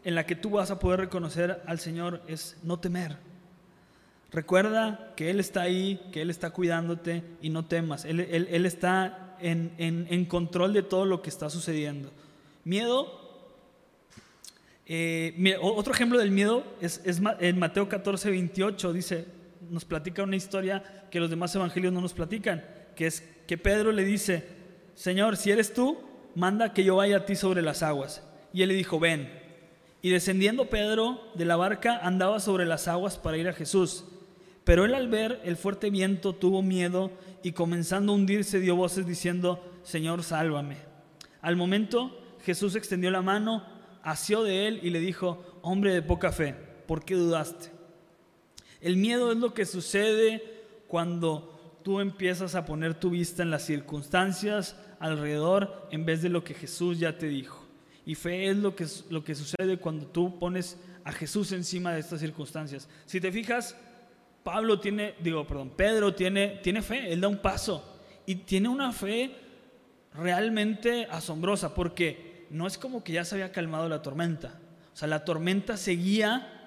en 0.03 0.15
la 0.15 0.25
que 0.25 0.35
tú 0.35 0.49
vas 0.49 0.71
a 0.71 0.79
poder 0.79 1.01
reconocer 1.01 1.61
al 1.67 1.79
Señor 1.79 2.23
es 2.27 2.57
no 2.63 2.79
temer. 2.79 3.19
Recuerda 4.31 5.13
que 5.15 5.29
Él 5.29 5.41
está 5.41 5.61
ahí, 5.61 6.01
que 6.11 6.23
Él 6.23 6.31
está 6.31 6.53
cuidándote 6.53 7.23
y 7.43 7.51
no 7.51 7.67
temas. 7.67 8.07
Él, 8.07 8.19
está 8.65 9.37
en, 9.43 10.25
control 10.25 10.73
de 10.73 10.85
todo 10.85 11.05
lo 11.05 11.21
que 11.21 11.29
está 11.29 11.51
sucediendo. 11.51 12.11
Miedo, 12.65 13.53
eh, 14.87 15.59
otro 15.61 15.93
ejemplo 15.93 16.19
del 16.19 16.31
miedo 16.31 16.65
es, 16.81 17.03
es 17.05 17.21
en 17.41 17.59
Mateo 17.59 17.91
14, 17.91 18.31
28, 18.31 18.93
dice, 18.95 19.27
nos 19.69 19.85
platica 19.85 20.23
una 20.23 20.37
historia 20.37 20.83
que 21.11 21.21
los 21.21 21.29
demás 21.29 21.55
evangelios 21.55 21.93
no 21.93 22.01
nos 22.01 22.15
platican, 22.15 22.65
que 22.97 23.07
es 23.07 23.23
que 23.47 23.59
Pedro 23.59 23.93
le 23.93 24.07
dice, 24.07 24.62
Señor, 24.95 25.37
si 25.37 25.51
eres 25.51 25.73
tú, 25.73 25.99
manda 26.35 26.73
que 26.73 26.85
yo 26.85 26.97
vaya 26.97 27.19
a 27.19 27.25
ti 27.27 27.37
sobre 27.37 27.63
las 27.63 27.83
aguas. 27.83 28.23
Y 28.53 28.63
él 28.63 28.69
le 28.69 28.75
dijo, 28.75 29.01
ven. 29.01 29.31
Y 30.03 30.11
descendiendo 30.11 30.69
Pedro 30.69 31.21
de 31.35 31.45
la 31.45 31.57
barca 31.57 31.99
andaba 32.03 32.41
sobre 32.41 32.67
las 32.67 32.89
aguas 32.89 33.17
para 33.17 33.37
ir 33.37 33.49
a 33.49 33.53
Jesús. 33.53 34.05
Pero 34.65 34.85
él 34.85 34.95
al 34.95 35.09
ver 35.09 35.41
el 35.45 35.57
fuerte 35.57 35.91
viento 35.91 36.35
tuvo 36.35 36.63
miedo 36.63 37.11
y 37.43 37.53
comenzando 37.53 38.13
a 38.13 38.17
hundirse 38.17 38.61
dio 38.61 38.77
voces 38.77 39.07
diciendo, 39.07 39.65
Señor, 39.83 40.23
sálvame. 40.23 40.77
Al 41.41 41.57
momento 41.57 42.19
Jesús 42.45 42.77
extendió 42.77 43.11
la 43.11 43.23
mano, 43.23 43.65
asió 44.03 44.43
de 44.43 44.69
él 44.69 44.81
y 44.83 44.91
le 44.91 45.01
dijo, 45.01 45.45
hombre 45.63 45.93
de 45.93 46.03
poca 46.03 46.33
fe, 46.33 46.55
¿por 46.87 47.05
qué 47.05 47.15
dudaste? 47.15 47.71
El 48.81 48.97
miedo 48.97 49.31
es 49.31 49.39
lo 49.39 49.55
que 49.55 49.65
sucede 49.65 50.43
cuando 50.89 51.52
tú 51.83 52.01
empiezas 52.01 52.55
a 52.55 52.65
poner 52.65 52.95
tu 52.95 53.11
vista 53.11 53.43
en 53.43 53.51
las 53.51 53.65
circunstancias 53.65 54.77
alrededor 54.99 55.89
en 55.91 56.05
vez 56.05 56.23
de 56.23 56.29
lo 56.29 56.45
que 56.45 56.55
Jesús 56.55 56.99
ya 56.99 57.19
te 57.19 57.29
dijo. 57.29 57.65
Y 58.05 58.15
fe 58.15 58.49
es 58.49 58.57
lo 58.57 58.75
que, 58.75 58.87
lo 59.11 59.23
que 59.23 59.35
sucede 59.35 59.79
cuando 59.79 60.07
tú 60.07 60.39
pones 60.39 60.79
a 61.05 61.13
Jesús 61.13 61.53
encima 61.53 61.93
de 61.93 62.01
estas 62.01 62.21
circunstancias. 62.21 62.89
Si 63.07 63.21
te 63.21 63.31
fijas, 63.31 63.77
Pablo 64.43 64.81
tiene, 64.81 65.15
digo, 65.21 65.47
perdón, 65.47 65.71
Pedro 65.77 66.15
tiene, 66.15 66.61
tiene 66.63 66.83
fe, 66.83 67.13
él 67.13 67.21
da 67.21 67.29
un 67.29 67.39
paso 67.39 68.01
y 68.27 68.37
tiene 68.37 68.69
una 68.69 68.93
fe 68.93 69.35
realmente 70.15 71.07
asombrosa 71.11 71.75
porque 71.75 72.47
no 72.51 72.67
es 72.67 72.77
como 72.77 73.03
que 73.03 73.13
ya 73.13 73.25
se 73.25 73.37
había 73.37 73.53
calmado 73.53 73.89
la 73.89 74.03
tormenta. 74.03 74.59
O 74.93 74.97
sea, 74.97 75.09
la 75.09 75.25
tormenta 75.25 75.77
seguía 75.77 76.62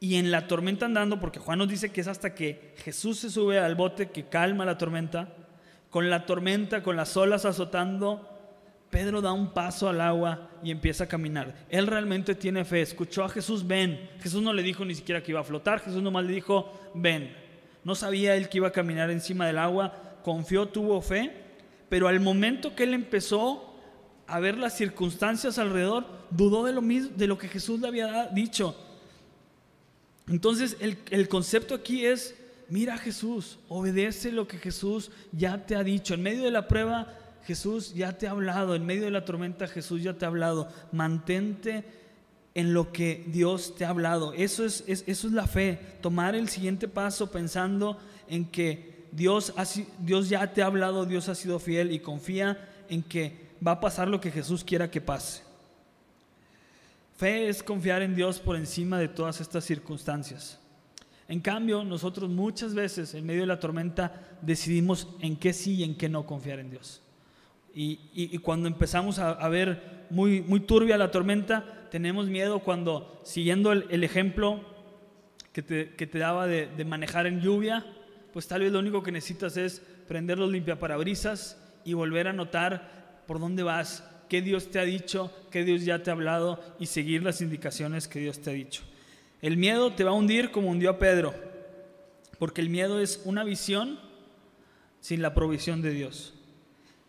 y 0.00 0.16
en 0.16 0.30
la 0.30 0.46
tormenta 0.46 0.86
andando, 0.86 1.18
porque 1.20 1.40
Juan 1.40 1.58
nos 1.58 1.68
dice 1.68 1.90
que 1.90 2.00
es 2.00 2.08
hasta 2.08 2.34
que 2.34 2.74
Jesús 2.78 3.18
se 3.18 3.30
sube 3.30 3.58
al 3.58 3.74
bote 3.74 4.10
que 4.10 4.28
calma 4.28 4.64
la 4.64 4.78
tormenta, 4.78 5.34
con 5.90 6.10
la 6.10 6.26
tormenta, 6.26 6.82
con 6.82 6.96
las 6.96 7.16
olas 7.16 7.44
azotando, 7.44 8.38
Pedro 8.90 9.20
da 9.20 9.32
un 9.32 9.52
paso 9.52 9.88
al 9.88 10.00
agua 10.00 10.50
y 10.62 10.70
empieza 10.70 11.04
a 11.04 11.08
caminar. 11.08 11.54
Él 11.68 11.86
realmente 11.86 12.34
tiene 12.34 12.64
fe. 12.64 12.80
Escuchó 12.80 13.22
a 13.22 13.28
Jesús, 13.28 13.66
ven. 13.66 14.08
Jesús 14.20 14.42
no 14.42 14.52
le 14.52 14.62
dijo 14.62 14.84
ni 14.84 14.94
siquiera 14.94 15.22
que 15.22 15.32
iba 15.32 15.40
a 15.40 15.44
flotar, 15.44 15.80
Jesús 15.80 16.02
nomás 16.02 16.24
le 16.24 16.32
dijo, 16.32 16.72
ven. 16.94 17.34
No 17.84 17.94
sabía 17.94 18.34
él 18.34 18.48
que 18.48 18.58
iba 18.58 18.68
a 18.68 18.72
caminar 18.72 19.10
encima 19.10 19.46
del 19.46 19.58
agua, 19.58 20.18
confió, 20.22 20.68
tuvo 20.68 21.00
fe, 21.00 21.32
pero 21.88 22.08
al 22.08 22.20
momento 22.20 22.74
que 22.74 22.84
él 22.84 22.94
empezó 22.94 23.74
a 24.26 24.40
ver 24.40 24.58
las 24.58 24.76
circunstancias 24.76 25.58
alrededor, 25.58 26.06
dudó 26.30 26.64
de 26.64 26.72
lo 26.72 26.82
mismo, 26.82 27.10
de 27.16 27.26
lo 27.26 27.38
que 27.38 27.48
Jesús 27.48 27.80
le 27.80 27.88
había 27.88 28.26
dicho. 28.26 28.76
Entonces 30.28 30.76
el, 30.80 31.28
concepto 31.28 31.74
aquí 31.74 32.04
es, 32.04 32.34
mira 32.68 32.94
a 32.94 32.98
Jesús, 32.98 33.58
obedece 33.68 34.32
lo 34.32 34.46
que 34.46 34.58
Jesús 34.58 35.10
ya 35.32 35.66
te 35.66 35.76
ha 35.76 35.82
dicho. 35.82 36.14
En 36.14 36.22
medio 36.22 36.44
de 36.44 36.50
la 36.50 36.68
prueba, 36.68 37.14
Jesús 37.44 37.94
ya 37.94 38.18
te 38.18 38.26
ha 38.26 38.32
hablado. 38.32 38.74
En 38.74 38.84
medio 38.84 39.04
de 39.04 39.10
la 39.10 39.24
tormenta, 39.24 39.66
Jesús 39.68 40.02
ya 40.02 40.14
te 40.14 40.24
ha 40.24 40.28
hablado. 40.28 40.68
Mantente 40.92 41.84
en 42.54 42.74
lo 42.74 42.92
que 42.92 43.24
Dios 43.28 43.74
te 43.76 43.84
ha 43.84 43.90
hablado. 43.90 44.32
Eso 44.34 44.64
es, 44.64 44.84
eso 44.86 45.26
es 45.26 45.32
la 45.32 45.46
fe. 45.46 45.78
Tomar 46.02 46.34
el 46.34 46.48
siguiente 46.48 46.88
paso 46.88 47.30
pensando 47.30 47.98
en 48.28 48.44
que 48.44 49.08
Dios, 49.12 49.54
ha, 49.56 49.64
Dios 49.98 50.28
ya 50.28 50.52
te 50.52 50.62
ha 50.62 50.66
hablado, 50.66 51.06
Dios 51.06 51.28
ha 51.28 51.34
sido 51.34 51.58
fiel 51.58 51.92
y 51.92 52.00
confía 52.00 52.68
en 52.88 53.02
que 53.02 53.48
va 53.66 53.72
a 53.72 53.80
pasar 53.80 54.08
lo 54.08 54.20
que 54.20 54.30
Jesús 54.30 54.64
quiera 54.64 54.90
que 54.90 55.00
pase. 55.00 55.47
Fe 57.18 57.48
es 57.48 57.64
confiar 57.64 58.00
en 58.02 58.14
Dios 58.14 58.38
por 58.38 58.54
encima 58.54 58.96
de 58.96 59.08
todas 59.08 59.40
estas 59.40 59.64
circunstancias. 59.64 60.60
En 61.26 61.40
cambio, 61.40 61.82
nosotros 61.82 62.30
muchas 62.30 62.76
veces 62.76 63.12
en 63.12 63.26
medio 63.26 63.40
de 63.40 63.48
la 63.48 63.58
tormenta 63.58 64.38
decidimos 64.40 65.08
en 65.18 65.36
qué 65.36 65.52
sí 65.52 65.74
y 65.74 65.82
en 65.82 65.96
qué 65.96 66.08
no 66.08 66.26
confiar 66.26 66.60
en 66.60 66.70
Dios. 66.70 67.02
Y, 67.74 68.38
cuando 68.38 68.68
empezamos 68.68 69.18
a, 69.18 69.48
ver 69.48 70.06
muy, 70.10 70.60
turbia 70.60 70.96
la 70.96 71.10
tormenta, 71.10 71.88
tenemos 71.90 72.28
miedo 72.28 72.60
cuando, 72.60 73.20
siguiendo 73.24 73.72
el, 73.72 74.04
ejemplo 74.04 74.60
que 75.52 75.62
te, 75.62 75.94
que 75.96 76.06
te 76.06 76.18
daba 76.20 76.46
de, 76.46 76.68
de 76.68 76.84
manejar 76.84 77.26
en 77.26 77.40
lluvia, 77.40 77.84
pues 78.32 78.46
tal 78.46 78.60
vez 78.60 78.70
lo 78.70 78.78
único 78.78 79.02
que 79.02 79.10
necesitas 79.10 79.56
es 79.56 79.82
prender 80.06 80.38
los 80.38 80.52
limpiaparabrisas 80.52 81.60
y 81.84 81.94
volver 81.94 82.28
a 82.28 82.32
notar 82.32 83.24
por 83.26 83.40
dónde 83.40 83.64
vas, 83.64 84.04
qué 84.28 84.42
Dios 84.42 84.70
te 84.70 84.78
ha 84.78 84.84
dicho, 84.84 85.32
qué 85.50 85.64
Dios 85.64 85.84
ya 85.84 86.02
te 86.02 86.10
ha 86.10 86.12
hablado 86.12 86.60
y 86.78 86.86
seguir 86.86 87.22
las 87.22 87.40
indicaciones 87.40 88.08
que 88.08 88.20
Dios 88.20 88.40
te 88.40 88.50
ha 88.50 88.52
dicho. 88.52 88.82
El 89.40 89.56
miedo 89.56 89.92
te 89.92 90.04
va 90.04 90.10
a 90.10 90.14
hundir 90.14 90.50
como 90.50 90.70
hundió 90.70 90.90
a 90.90 90.98
Pedro, 90.98 91.34
porque 92.38 92.60
el 92.60 92.68
miedo 92.68 93.00
es 93.00 93.22
una 93.24 93.44
visión 93.44 93.98
sin 95.00 95.22
la 95.22 95.34
provisión 95.34 95.82
de 95.82 95.90
Dios. 95.90 96.34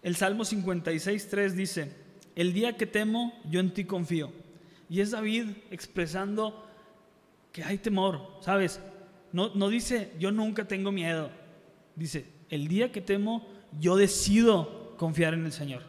El 0.02 0.16
Salmo 0.16 0.44
56.3 0.44 1.52
dice, 1.52 1.92
el 2.36 2.54
día 2.54 2.78
que 2.78 2.86
temo, 2.86 3.34
yo 3.50 3.60
en 3.60 3.74
ti 3.74 3.86
confío. 3.86 4.32
Y 4.90 5.02
es 5.02 5.12
David 5.12 5.48
expresando 5.72 6.66
que 7.52 7.64
hay 7.64 7.78
temor, 7.78 8.38
¿sabes? 8.42 8.80
No, 9.34 9.54
no 9.56 9.70
dice, 9.70 10.12
yo 10.20 10.32
nunca 10.32 10.68
tengo 10.68 10.92
miedo. 10.92 11.30
Dice, 11.96 12.26
el 12.50 12.68
día 12.68 12.92
que 12.92 13.02
temo, 13.02 13.48
yo 13.80 13.98
decido 13.98 14.96
confiar 14.98 15.34
en 15.34 15.46
el 15.46 15.52
Señor. 15.52 15.84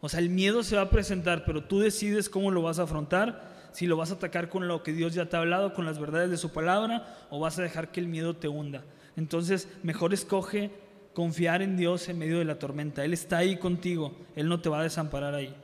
O 0.00 0.08
sea, 0.08 0.20
el 0.20 0.30
miedo 0.30 0.62
se 0.62 0.76
va 0.76 0.82
a 0.82 0.90
presentar, 0.90 1.44
pero 1.44 1.64
tú 1.64 1.80
decides 1.80 2.28
cómo 2.28 2.50
lo 2.50 2.62
vas 2.62 2.78
a 2.78 2.82
afrontar, 2.82 3.56
si 3.72 3.86
lo 3.86 3.96
vas 3.96 4.10
a 4.10 4.14
atacar 4.14 4.48
con 4.48 4.68
lo 4.68 4.82
que 4.82 4.92
Dios 4.92 5.14
ya 5.14 5.26
te 5.26 5.36
ha 5.36 5.40
hablado, 5.40 5.74
con 5.74 5.84
las 5.84 5.98
verdades 5.98 6.30
de 6.30 6.36
su 6.36 6.50
palabra, 6.52 7.26
o 7.30 7.40
vas 7.40 7.58
a 7.58 7.62
dejar 7.62 7.90
que 7.90 8.00
el 8.00 8.08
miedo 8.08 8.36
te 8.36 8.48
hunda. 8.48 8.84
Entonces, 9.16 9.68
mejor 9.82 10.14
escoge 10.14 10.70
confiar 11.14 11.62
en 11.62 11.76
Dios 11.76 12.08
en 12.08 12.18
medio 12.18 12.38
de 12.38 12.44
la 12.44 12.58
tormenta. 12.58 13.04
Él 13.04 13.14
está 13.14 13.38
ahí 13.38 13.58
contigo, 13.58 14.14
Él 14.34 14.48
no 14.48 14.60
te 14.60 14.68
va 14.68 14.80
a 14.80 14.82
desamparar 14.82 15.34
ahí. 15.34 15.54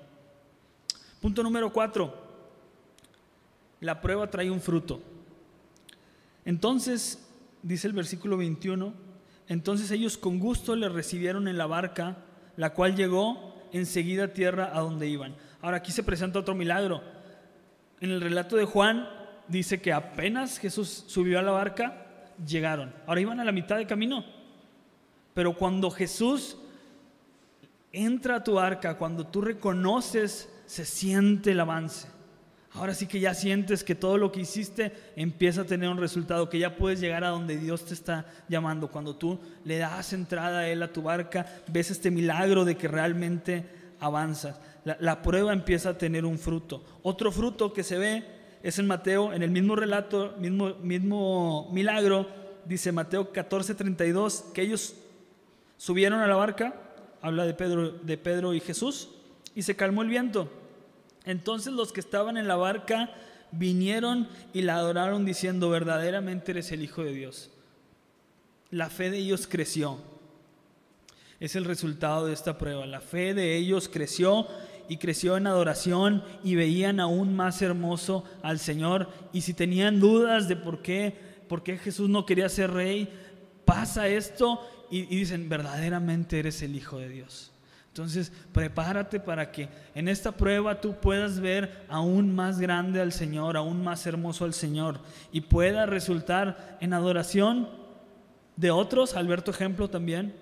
Punto 1.20 1.42
número 1.42 1.72
cuatro, 1.72 2.14
la 3.80 4.00
prueba 4.00 4.30
trae 4.30 4.50
un 4.50 4.60
fruto. 4.60 5.00
Entonces, 6.44 7.28
dice 7.62 7.86
el 7.86 7.92
versículo 7.92 8.36
21, 8.36 8.94
entonces 9.48 9.90
ellos 9.90 10.16
con 10.16 10.38
gusto 10.38 10.74
le 10.74 10.88
recibieron 10.88 11.48
en 11.48 11.58
la 11.58 11.66
barca, 11.66 12.16
la 12.56 12.72
cual 12.72 12.96
llegó 12.96 13.51
enseguida 13.72 14.32
tierra 14.32 14.70
a 14.72 14.80
donde 14.80 15.08
iban. 15.08 15.34
Ahora 15.60 15.78
aquí 15.78 15.92
se 15.92 16.02
presenta 16.02 16.38
otro 16.38 16.54
milagro. 16.54 17.02
En 18.00 18.10
el 18.10 18.20
relato 18.20 18.56
de 18.56 18.64
Juan 18.64 19.08
dice 19.48 19.80
que 19.80 19.92
apenas 19.92 20.58
Jesús 20.58 21.04
subió 21.06 21.38
a 21.38 21.42
la 21.42 21.52
barca, 21.52 22.06
llegaron. 22.44 22.94
Ahora 23.06 23.20
iban 23.20 23.40
a 23.40 23.44
la 23.44 23.52
mitad 23.52 23.76
de 23.76 23.86
camino. 23.86 24.24
Pero 25.34 25.54
cuando 25.56 25.90
Jesús 25.90 26.58
entra 27.92 28.36
a 28.36 28.44
tu 28.44 28.54
barca, 28.54 28.98
cuando 28.98 29.26
tú 29.26 29.40
reconoces, 29.40 30.52
se 30.66 30.84
siente 30.84 31.52
el 31.52 31.60
avance. 31.60 32.08
Ahora 32.74 32.94
sí 32.94 33.06
que 33.06 33.20
ya 33.20 33.34
sientes 33.34 33.84
que 33.84 33.94
todo 33.94 34.16
lo 34.16 34.32
que 34.32 34.40
hiciste 34.40 34.92
empieza 35.14 35.62
a 35.62 35.66
tener 35.66 35.90
un 35.90 35.98
resultado, 35.98 36.48
que 36.48 36.58
ya 36.58 36.76
puedes 36.76 37.00
llegar 37.00 37.22
a 37.22 37.28
donde 37.28 37.58
Dios 37.58 37.84
te 37.84 37.92
está 37.92 38.24
llamando. 38.48 38.88
Cuando 38.88 39.14
tú 39.14 39.38
le 39.64 39.76
das 39.76 40.14
entrada 40.14 40.60
a 40.60 40.68
Él 40.68 40.82
a 40.82 40.92
tu 40.92 41.02
barca, 41.02 41.46
ves 41.68 41.90
este 41.90 42.10
milagro 42.10 42.64
de 42.64 42.76
que 42.76 42.88
realmente 42.88 43.66
avanzas. 44.00 44.58
La, 44.84 45.22
prueba 45.22 45.52
empieza 45.52 45.90
a 45.90 45.98
tener 45.98 46.24
un 46.24 46.38
fruto. 46.38 46.82
Otro 47.02 47.30
fruto 47.30 47.74
que 47.74 47.84
se 47.84 47.98
ve 47.98 48.24
es 48.62 48.78
en 48.78 48.86
Mateo, 48.86 49.34
en 49.34 49.42
el 49.42 49.50
mismo 49.50 49.76
relato, 49.76 50.34
mismo, 50.38 50.74
mismo 50.76 51.68
milagro, 51.72 52.26
dice 52.64 52.90
Mateo 52.90 53.32
14:32, 53.32 54.52
que 54.52 54.62
ellos 54.62 54.96
subieron 55.76 56.20
a 56.20 56.26
la 56.26 56.36
barca, 56.36 56.74
habla 57.20 57.44
de 57.44 57.52
Pedro, 57.52 57.90
de 57.90 58.16
Pedro 58.16 58.54
y 58.54 58.60
Jesús, 58.60 59.10
y 59.54 59.62
se 59.62 59.76
calmó 59.76 60.02
el 60.02 60.08
viento. 60.08 60.61
Entonces 61.24 61.72
los 61.72 61.92
que 61.92 62.00
estaban 62.00 62.36
en 62.36 62.48
la 62.48 62.56
barca 62.56 63.10
vinieron 63.52 64.28
y 64.52 64.62
la 64.62 64.76
adoraron 64.76 65.24
diciendo, 65.24 65.70
verdaderamente 65.70 66.52
eres 66.52 66.72
el 66.72 66.82
Hijo 66.82 67.04
de 67.04 67.12
Dios. 67.12 67.50
La 68.70 68.90
fe 68.90 69.10
de 69.10 69.18
ellos 69.18 69.46
creció. 69.46 69.98
Es 71.38 71.56
el 71.56 71.64
resultado 71.64 72.26
de 72.26 72.32
esta 72.32 72.58
prueba. 72.58 72.86
La 72.86 73.00
fe 73.00 73.34
de 73.34 73.56
ellos 73.56 73.88
creció 73.92 74.46
y 74.88 74.96
creció 74.96 75.36
en 75.36 75.46
adoración 75.46 76.24
y 76.42 76.54
veían 76.54 76.98
aún 76.98 77.36
más 77.36 77.62
hermoso 77.62 78.24
al 78.42 78.58
Señor. 78.58 79.08
Y 79.32 79.42
si 79.42 79.54
tenían 79.54 80.00
dudas 80.00 80.48
de 80.48 80.56
por 80.56 80.82
qué, 80.82 81.14
por 81.48 81.62
qué 81.62 81.76
Jesús 81.78 82.08
no 82.08 82.26
quería 82.26 82.48
ser 82.48 82.70
rey, 82.72 83.12
pasa 83.64 84.08
esto 84.08 84.60
y, 84.90 85.00
y 85.00 85.18
dicen, 85.18 85.48
verdaderamente 85.48 86.38
eres 86.38 86.62
el 86.62 86.74
Hijo 86.74 86.98
de 86.98 87.08
Dios. 87.08 87.51
Entonces, 87.92 88.32
prepárate 88.54 89.20
para 89.20 89.52
que 89.52 89.68
en 89.94 90.08
esta 90.08 90.32
prueba 90.32 90.80
tú 90.80 90.94
puedas 90.94 91.40
ver 91.40 91.84
aún 91.90 92.34
más 92.34 92.58
grande 92.58 93.02
al 93.02 93.12
Señor, 93.12 93.54
aún 93.54 93.84
más 93.84 94.06
hermoso 94.06 94.46
al 94.46 94.54
Señor 94.54 94.98
y 95.30 95.42
pueda 95.42 95.84
resultar 95.84 96.78
en 96.80 96.94
adoración 96.94 97.68
de 98.56 98.70
otros, 98.70 99.14
Alberto 99.14 99.50
ejemplo 99.50 99.90
también, 99.90 100.34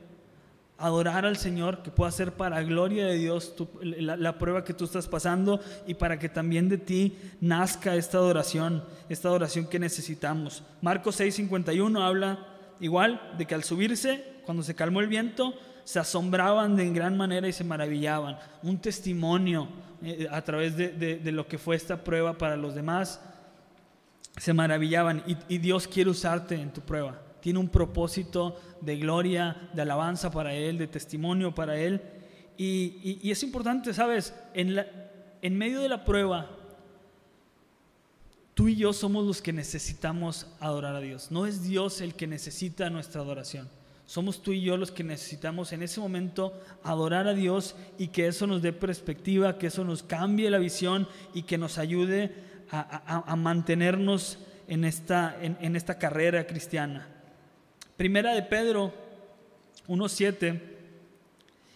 adorar 0.78 1.26
al 1.26 1.36
Señor, 1.38 1.82
que 1.82 1.90
pueda 1.90 2.12
ser 2.12 2.34
para 2.34 2.62
gloria 2.62 3.06
de 3.06 3.18
Dios 3.18 3.52
la, 3.82 4.16
la, 4.16 4.38
prueba 4.38 4.62
que 4.62 4.72
tú 4.72 4.84
estás 4.84 5.08
pasando 5.08 5.58
y 5.88 5.94
para 5.94 6.20
que 6.20 6.28
también 6.28 6.68
de 6.68 6.78
ti 6.78 7.18
nazca 7.40 7.96
esta 7.96 8.18
adoración, 8.18 8.84
esta 9.08 9.26
adoración 9.26 9.66
que 9.66 9.80
necesitamos. 9.80 10.62
Marcos 10.80 11.18
6:51 11.18 12.00
habla 12.00 12.46
igual 12.78 13.20
de 13.36 13.44
que 13.46 13.56
al 13.56 13.64
subirse, 13.64 14.24
cuando 14.44 14.62
se 14.62 14.76
calmó 14.76 15.00
el 15.00 15.08
viento, 15.08 15.52
se 15.84 15.98
asombraban 15.98 16.76
de 16.76 16.90
gran 16.90 17.16
manera 17.16 17.48
y 17.48 17.52
se 17.52 17.64
maravillaban. 17.64 18.38
Un 18.62 18.78
testimonio 18.78 19.68
eh, 20.02 20.26
a 20.30 20.42
través 20.42 20.76
de, 20.76 21.20
lo 21.32 21.46
que 21.46 21.58
fue 21.58 21.76
esta 21.76 22.02
prueba 22.02 22.38
para 22.38 22.56
los 22.56 22.74
demás. 22.74 23.20
Se 24.36 24.52
maravillaban 24.52 25.22
y, 25.26 25.58
Dios 25.58 25.86
quiere 25.86 26.10
usarte 26.10 26.54
en 26.54 26.72
tu 26.72 26.80
prueba. 26.80 27.20
Tiene 27.40 27.58
un 27.58 27.68
propósito 27.68 28.60
de 28.80 28.96
gloria, 28.96 29.70
de 29.72 29.82
alabanza 29.82 30.30
para 30.30 30.54
Él, 30.54 30.78
de 30.78 30.86
testimonio 30.86 31.54
para 31.54 31.78
Él. 31.78 32.00
Y, 32.56 33.30
es 33.30 33.42
importante, 33.42 33.92
¿sabes? 33.92 34.34
En, 34.54 34.74
la, 34.74 34.86
en 35.42 35.56
medio 35.56 35.80
de 35.80 35.88
la 35.88 36.04
prueba, 36.04 36.50
tú 38.54 38.68
y 38.68 38.76
yo 38.76 38.92
somos 38.92 39.26
los 39.26 39.42
que 39.42 39.52
necesitamos 39.52 40.46
adorar 40.60 40.94
a 40.94 41.00
Dios. 41.00 41.30
No 41.30 41.46
es 41.46 41.62
Dios 41.62 42.00
el 42.00 42.14
que 42.14 42.26
necesita 42.26 42.90
nuestra 42.90 43.22
adoración. 43.22 43.68
Somos 44.10 44.42
tú 44.42 44.50
y 44.50 44.60
yo 44.60 44.76
los 44.76 44.90
que 44.90 45.04
necesitamos 45.04 45.72
en 45.72 45.84
ese 45.84 46.00
momento 46.00 46.52
adorar 46.82 47.28
a 47.28 47.32
Dios 47.32 47.76
y 47.96 48.08
que 48.08 48.26
eso 48.26 48.44
nos 48.48 48.60
dé 48.60 48.72
perspectiva, 48.72 49.56
que 49.56 49.68
eso 49.68 49.84
nos 49.84 50.02
cambie 50.02 50.50
la 50.50 50.58
visión 50.58 51.06
y 51.32 51.44
que 51.44 51.56
nos 51.56 51.78
ayude 51.78 52.34
a, 52.72 53.36
mantenernos 53.36 54.40
en 54.66 54.84
esta, 54.84 55.36
en, 55.40 55.76
esta 55.76 55.96
carrera 55.96 56.44
cristiana. 56.48 57.06
Primera 57.96 58.34
de 58.34 58.42
Pedro 58.42 58.92
1.7, 59.86 60.60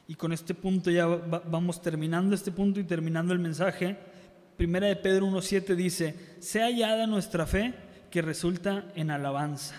y 0.08 0.16
con 0.16 0.32
este 0.32 0.54
punto 0.54 0.90
ya 0.90 1.06
vamos 1.06 1.80
terminando 1.82 2.34
este 2.34 2.50
punto 2.50 2.80
y 2.80 2.84
terminando 2.84 3.32
el 3.32 3.38
mensaje. 3.38 3.96
Primera 4.56 4.88
de 4.88 4.96
Pedro 4.96 5.28
1.7 5.28 5.76
dice, 5.76 6.16
sea 6.40 6.64
hallada 6.64 7.06
nuestra 7.06 7.46
fe 7.46 7.74
que 8.10 8.22
resulta 8.22 8.86
en 8.96 9.12
alabanza. 9.12 9.76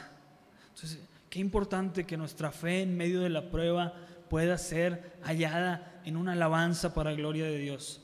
Entonces, 0.70 1.02
Qué 1.36 1.42
importante 1.42 2.06
que 2.06 2.16
nuestra 2.16 2.50
fe 2.50 2.84
en 2.84 2.96
medio 2.96 3.20
de 3.20 3.28
la 3.28 3.52
prueba 3.52 3.94
pueda 4.30 4.58
ser 4.58 5.18
hallada 5.22 6.00
en 6.06 6.16
una 6.16 6.32
alabanza 6.32 6.94
para 6.94 7.12
la 7.12 7.18
gloria 7.18 7.44
de 7.44 7.58
Dios. 7.58 8.02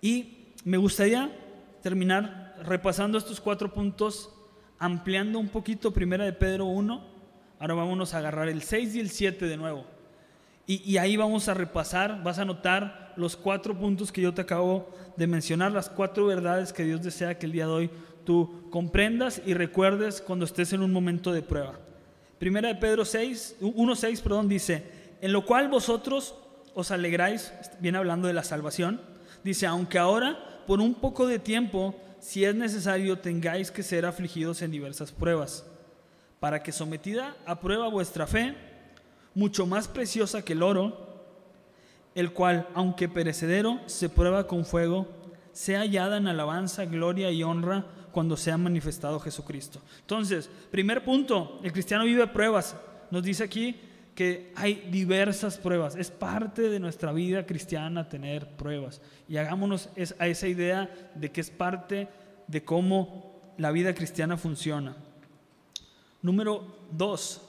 Y 0.00 0.52
me 0.62 0.76
gustaría 0.76 1.36
terminar 1.82 2.54
repasando 2.62 3.18
estos 3.18 3.40
cuatro 3.40 3.74
puntos, 3.74 4.32
ampliando 4.78 5.40
un 5.40 5.48
poquito 5.48 5.92
Primera 5.92 6.24
de 6.24 6.32
Pedro 6.32 6.66
1. 6.66 7.04
Ahora 7.58 7.74
vamos 7.74 8.14
a 8.14 8.18
agarrar 8.18 8.48
el 8.48 8.62
6 8.62 8.94
y 8.94 9.00
el 9.00 9.10
7 9.10 9.46
de 9.46 9.56
nuevo. 9.56 9.84
Y, 10.64 10.88
y, 10.88 10.98
ahí 10.98 11.16
vamos 11.16 11.48
a 11.48 11.54
repasar, 11.54 12.22
vas 12.22 12.38
a 12.38 12.44
notar 12.44 13.12
los 13.16 13.36
cuatro 13.36 13.76
puntos 13.76 14.12
que 14.12 14.22
yo 14.22 14.32
te 14.32 14.42
acabo 14.42 14.88
de 15.16 15.26
mencionar, 15.26 15.72
las 15.72 15.88
cuatro 15.88 16.26
verdades 16.26 16.72
que 16.72 16.84
Dios 16.84 17.02
desea 17.02 17.36
que 17.40 17.46
el 17.46 17.50
día 17.50 17.66
de 17.66 17.72
hoy 17.72 17.90
tú 18.24 18.68
comprendas 18.70 19.42
y 19.44 19.52
recuerdes 19.52 20.20
cuando 20.20 20.44
estés 20.44 20.72
en 20.72 20.82
un 20.82 20.92
momento 20.92 21.32
de 21.32 21.42
prueba. 21.42 21.76
Primera 22.42 22.66
de 22.66 22.74
Pedro 22.74 23.04
6, 23.04 23.58
1.6, 23.60 24.20
perdón, 24.20 24.48
dice, 24.48 24.82
en 25.20 25.32
lo 25.32 25.46
cual 25.46 25.68
vosotros 25.68 26.34
os 26.74 26.90
alegráis, 26.90 27.52
viene 27.78 27.98
hablando 27.98 28.26
de 28.26 28.34
la 28.34 28.42
salvación, 28.42 29.00
dice, 29.44 29.64
aunque 29.64 29.96
ahora, 29.96 30.64
por 30.66 30.80
un 30.80 30.94
poco 30.94 31.28
de 31.28 31.38
tiempo, 31.38 31.94
si 32.18 32.44
es 32.44 32.52
necesario, 32.56 33.20
tengáis 33.20 33.70
que 33.70 33.84
ser 33.84 34.04
afligidos 34.04 34.60
en 34.60 34.72
diversas 34.72 35.12
pruebas, 35.12 35.64
para 36.40 36.64
que 36.64 36.72
sometida 36.72 37.36
a 37.46 37.60
prueba 37.60 37.86
vuestra 37.86 38.26
fe, 38.26 38.56
mucho 39.36 39.64
más 39.64 39.86
preciosa 39.86 40.42
que 40.42 40.54
el 40.54 40.64
oro, 40.64 41.22
el 42.16 42.32
cual, 42.32 42.66
aunque 42.74 43.08
perecedero, 43.08 43.78
se 43.86 44.08
prueba 44.08 44.48
con 44.48 44.66
fuego, 44.66 45.06
sea 45.52 45.82
hallada 45.82 46.16
en 46.16 46.26
alabanza, 46.26 46.86
gloria 46.86 47.30
y 47.30 47.44
honra 47.44 47.86
cuando 48.12 48.36
se 48.36 48.50
ha 48.50 48.56
manifestado 48.56 49.18
Jesucristo. 49.18 49.80
Entonces, 50.00 50.48
primer 50.70 51.04
punto, 51.04 51.60
el 51.62 51.72
cristiano 51.72 52.04
vive 52.04 52.26
pruebas. 52.28 52.76
Nos 53.10 53.22
dice 53.22 53.44
aquí 53.44 53.76
que 54.14 54.52
hay 54.54 54.88
diversas 54.90 55.56
pruebas. 55.56 55.96
Es 55.96 56.10
parte 56.10 56.62
de 56.68 56.78
nuestra 56.78 57.12
vida 57.12 57.46
cristiana 57.46 58.08
tener 58.08 58.46
pruebas. 58.56 59.00
Y 59.28 59.38
hagámonos 59.38 59.88
a 60.18 60.26
esa 60.26 60.46
idea 60.46 60.90
de 61.14 61.30
que 61.30 61.40
es 61.40 61.50
parte 61.50 62.08
de 62.46 62.62
cómo 62.62 63.32
la 63.56 63.70
vida 63.70 63.94
cristiana 63.94 64.36
funciona. 64.36 64.96
Número 66.20 66.64
dos, 66.90 67.40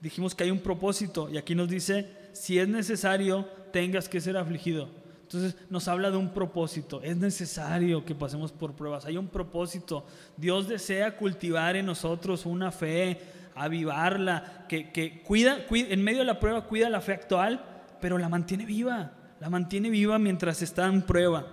dijimos 0.00 0.34
que 0.34 0.44
hay 0.44 0.50
un 0.50 0.60
propósito 0.60 1.30
y 1.30 1.38
aquí 1.38 1.54
nos 1.54 1.68
dice, 1.68 2.10
si 2.32 2.58
es 2.58 2.68
necesario, 2.68 3.46
tengas 3.72 4.08
que 4.08 4.20
ser 4.20 4.36
afligido. 4.36 4.88
Entonces 5.28 5.56
nos 5.68 5.86
habla 5.88 6.10
de 6.10 6.16
un 6.16 6.30
propósito. 6.30 7.02
Es 7.02 7.14
necesario 7.18 8.02
que 8.02 8.14
pasemos 8.14 8.50
por 8.50 8.72
pruebas. 8.72 9.04
Hay 9.04 9.18
un 9.18 9.28
propósito. 9.28 10.06
Dios 10.38 10.68
desea 10.68 11.18
cultivar 11.18 11.76
en 11.76 11.84
nosotros 11.84 12.46
una 12.46 12.72
fe, 12.72 13.20
avivarla, 13.54 14.64
que, 14.70 14.90
que 14.90 15.20
cuida, 15.20 15.66
cuida, 15.66 15.88
en 15.90 16.02
medio 16.02 16.20
de 16.20 16.24
la 16.24 16.40
prueba 16.40 16.64
cuida 16.64 16.88
la 16.88 17.02
fe 17.02 17.12
actual, 17.12 17.62
pero 18.00 18.16
la 18.16 18.30
mantiene 18.30 18.64
viva. 18.64 19.12
La 19.38 19.50
mantiene 19.50 19.90
viva 19.90 20.18
mientras 20.18 20.62
está 20.62 20.86
en 20.86 21.02
prueba. 21.02 21.46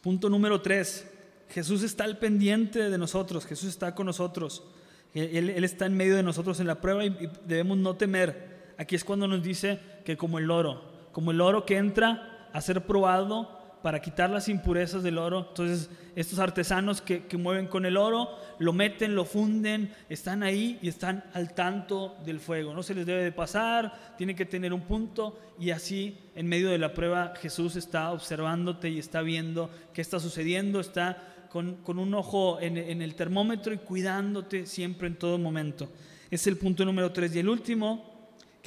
Punto 0.00 0.30
número 0.30 0.62
tres. 0.62 1.06
Jesús 1.50 1.82
está 1.82 2.04
al 2.04 2.16
pendiente 2.16 2.88
de 2.88 2.96
nosotros. 2.96 3.44
Jesús 3.44 3.68
está 3.68 3.94
con 3.94 4.06
nosotros. 4.06 4.64
Él, 5.12 5.62
está 5.62 5.84
en 5.84 5.94
medio 5.94 6.16
de 6.16 6.22
nosotros 6.22 6.58
en 6.58 6.68
la 6.68 6.80
prueba 6.80 7.04
y, 7.04 7.08
y 7.08 7.30
debemos 7.46 7.76
no 7.76 7.96
temer. 7.96 8.72
Aquí 8.78 8.96
es 8.96 9.04
cuando 9.04 9.28
nos 9.28 9.42
dice 9.42 9.78
que 10.06 10.16
como 10.16 10.38
el 10.38 10.50
oro, 10.50 10.95
como 11.16 11.30
el 11.30 11.40
oro 11.40 11.64
que 11.64 11.78
entra 11.78 12.50
a 12.52 12.60
ser 12.60 12.84
probado 12.84 13.78
para 13.80 14.02
quitar 14.02 14.28
las 14.28 14.50
impurezas 14.50 15.02
del 15.02 15.16
oro. 15.16 15.46
Entonces, 15.48 15.88
estos 16.14 16.38
artesanos 16.38 17.00
que, 17.00 17.24
que, 17.24 17.38
mueven 17.38 17.68
con 17.68 17.86
el 17.86 17.96
oro, 17.96 18.28
lo 18.58 18.74
meten, 18.74 19.14
lo 19.14 19.24
funden, 19.24 19.94
están 20.10 20.42
ahí 20.42 20.78
y 20.82 20.88
están 20.88 21.24
al 21.32 21.54
tanto 21.54 22.18
del 22.22 22.38
fuego. 22.38 22.74
No 22.74 22.82
se 22.82 22.94
les 22.94 23.06
debe 23.06 23.24
de 23.24 23.32
pasar, 23.32 24.14
tiene 24.18 24.34
que 24.34 24.44
tener 24.44 24.74
un 24.74 24.82
punto 24.82 25.40
y 25.58 25.70
así 25.70 26.18
en 26.34 26.48
medio 26.48 26.68
de 26.68 26.76
la 26.76 26.92
prueba 26.92 27.32
Jesús 27.40 27.76
está 27.76 28.12
observándote 28.12 28.90
y 28.90 28.98
está 28.98 29.22
viendo 29.22 29.70
qué 29.94 30.02
está 30.02 30.20
sucediendo, 30.20 30.80
está 30.80 31.46
con, 31.48 31.76
con 31.76 31.98
un 31.98 32.12
ojo 32.12 32.60
en, 32.60 32.76
en 32.76 33.00
el 33.00 33.14
termómetro 33.14 33.72
y 33.72 33.78
cuidándote 33.78 34.66
siempre 34.66 35.08
en 35.08 35.16
todo 35.16 35.38
momento. 35.38 35.88
Es 36.30 36.46
el 36.46 36.58
punto 36.58 36.84
número 36.84 37.10
tres. 37.10 37.34
Y 37.34 37.38
el 37.38 37.48
último 37.48 38.15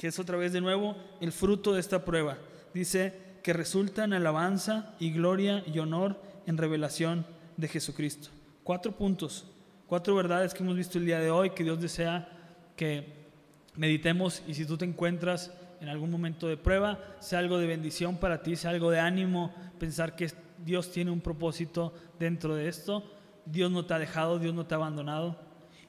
que 0.00 0.08
es 0.08 0.18
otra 0.18 0.38
vez 0.38 0.54
de 0.54 0.62
nuevo 0.62 0.96
el 1.20 1.30
fruto 1.30 1.74
de 1.74 1.80
esta 1.80 2.06
prueba. 2.06 2.38
Dice 2.72 3.12
que 3.42 3.52
resulta 3.52 4.02
en 4.02 4.14
alabanza 4.14 4.94
y 4.98 5.12
gloria 5.12 5.62
y 5.66 5.78
honor 5.78 6.18
en 6.46 6.56
revelación 6.56 7.26
de 7.58 7.68
Jesucristo. 7.68 8.30
Cuatro 8.64 8.92
puntos, 8.92 9.44
cuatro 9.86 10.14
verdades 10.14 10.54
que 10.54 10.62
hemos 10.62 10.74
visto 10.74 10.96
el 10.96 11.04
día 11.04 11.20
de 11.20 11.30
hoy, 11.30 11.50
que 11.50 11.64
Dios 11.64 11.82
desea 11.82 12.30
que 12.76 13.28
meditemos 13.76 14.42
y 14.48 14.54
si 14.54 14.64
tú 14.64 14.78
te 14.78 14.86
encuentras 14.86 15.52
en 15.82 15.90
algún 15.90 16.10
momento 16.10 16.48
de 16.48 16.56
prueba, 16.56 16.98
sea 17.18 17.40
algo 17.40 17.58
de 17.58 17.66
bendición 17.66 18.16
para 18.16 18.42
ti, 18.42 18.56
sea 18.56 18.70
algo 18.70 18.90
de 18.90 19.00
ánimo, 19.00 19.54
pensar 19.78 20.16
que 20.16 20.30
Dios 20.64 20.90
tiene 20.92 21.10
un 21.10 21.20
propósito 21.20 21.92
dentro 22.18 22.54
de 22.54 22.68
esto, 22.68 23.04
Dios 23.44 23.70
no 23.70 23.84
te 23.84 23.92
ha 23.92 23.98
dejado, 23.98 24.38
Dios 24.38 24.54
no 24.54 24.64
te 24.64 24.72
ha 24.72 24.78
abandonado 24.78 25.36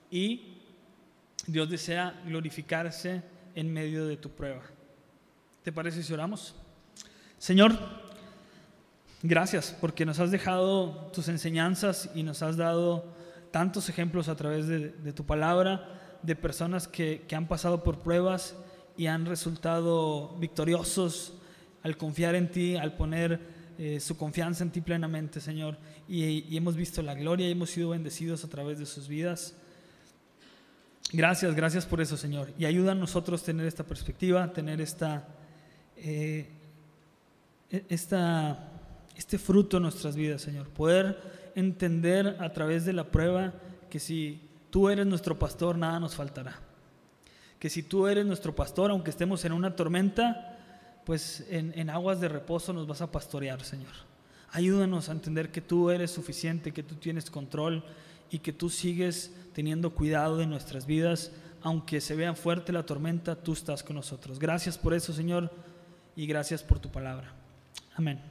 y 0.10 0.58
Dios 1.48 1.70
desea 1.70 2.22
glorificarse 2.26 3.24
en 3.56 3.72
medio 3.72 4.06
de 4.06 4.18
tu 4.18 4.30
prueba. 4.30 4.62
¿Te 5.64 5.72
parece 5.72 6.04
si 6.04 6.14
oramos? 6.14 6.56
Señor, 7.38 7.78
gracias 9.24 9.76
porque 9.80 10.06
nos 10.06 10.20
has 10.20 10.32
dejado 10.32 11.10
tus 11.14 11.28
enseñanzas 11.28 12.10
y 12.16 12.24
nos 12.24 12.42
has 12.42 12.58
dado 12.58 13.06
tantos 13.52 13.90
ejemplos 13.90 14.28
a 14.28 14.36
través 14.36 14.68
de, 14.68 15.14
tu 15.14 15.26
palabra 15.26 16.18
de 16.24 16.36
personas 16.36 16.88
que, 16.88 17.26
han 17.32 17.48
pasado 17.48 17.84
por 17.84 18.00
pruebas 18.00 18.56
y 18.98 19.08
han 19.08 19.26
resultado 19.26 20.36
victoriosos 20.40 21.34
al 21.84 21.98
confiar 21.98 22.36
en 22.36 22.52
ti, 22.52 22.76
al 22.76 22.96
poner 22.96 23.40
eh, 23.78 24.00
su 24.00 24.18
confianza 24.18 24.64
en 24.64 24.72
ti 24.72 24.82
plenamente, 24.82 25.42
Señor. 25.42 25.78
Y 26.08 26.56
hemos 26.56 26.76
visto 26.76 27.02
la 27.02 27.16
gloria 27.16 27.48
y 27.48 27.52
hemos 27.52 27.70
sido 27.70 27.90
bendecidos 27.90 28.44
a 28.44 28.50
través 28.50 28.80
de 28.80 28.86
sus 28.86 29.08
vidas. 29.08 29.56
Gracias, 31.14 31.56
gracias 31.56 31.86
por 31.86 32.00
eso, 32.00 32.16
Señor. 32.16 32.54
Y 32.58 32.66
ayuda 32.66 32.94
a 32.94 32.96
nosotros 32.96 33.44
tener 33.44 33.66
esta 33.66 33.84
perspectiva, 33.84 34.54
tener 34.54 34.80
esta, 34.80 35.28
eh, 35.98 36.50
esta, 37.90 38.72
este 39.16 39.38
fruto 39.38 39.78
en 39.78 39.84
nuestras 39.84 40.16
vidas, 40.16 40.42
Señor. 40.42 40.70
Poder 40.70 41.52
entender 41.56 42.38
a 42.40 42.54
través 42.54 42.86
de 42.86 42.94
la 42.94 43.04
prueba 43.12 43.54
que 43.90 44.00
si 44.00 44.42
tú 44.70 44.90
eres 44.90 45.06
nuestro 45.06 45.38
pastor, 45.38 45.78
nada 45.78 46.00
nos 46.00 46.16
faltará. 46.16 46.60
Que 47.60 47.70
si 47.70 47.84
tú 47.84 48.08
eres 48.08 48.26
nuestro 48.26 48.56
pastor, 48.56 48.90
aunque 48.90 49.10
estemos 49.10 49.44
en 49.44 49.52
una 49.52 49.76
tormenta, 49.76 50.58
pues 51.06 51.46
en, 51.50 51.78
en 51.78 51.90
aguas 51.90 52.22
de 52.22 52.30
reposo 52.30 52.72
nos 52.72 52.88
vas 52.88 53.02
a 53.02 53.12
pastorear, 53.12 53.62
Señor. 53.64 53.92
Ayúdanos 54.52 55.10
a 55.10 55.12
entender 55.12 55.52
que 55.52 55.62
tú 55.62 55.90
eres 55.90 56.12
suficiente, 56.12 56.72
que 56.72 56.84
tú 56.84 56.96
tienes 56.96 57.30
control 57.30 57.84
y 58.30 58.40
que 58.40 58.54
tú 58.54 58.70
sigues 58.70 59.34
teniendo 59.54 59.92
cuidado 59.92 60.38
de 60.38 60.48
nuestras 60.48 60.86
vidas, 60.86 61.32
aunque 61.62 62.02
se 62.02 62.16
vea 62.16 62.34
fuerte 62.34 62.72
la 62.72 62.86
tormenta, 62.86 63.36
tú 63.36 63.54
estás 63.54 63.84
con 63.84 63.96
nosotros. 63.96 64.40
Gracias 64.40 64.78
por 64.78 64.94
eso, 64.94 65.14
Señor, 65.14 65.52
y 66.16 66.26
gracias 66.26 66.64
por 66.64 66.80
tu 66.80 66.90
palabra. 66.90 67.34
Amén. 67.96 68.31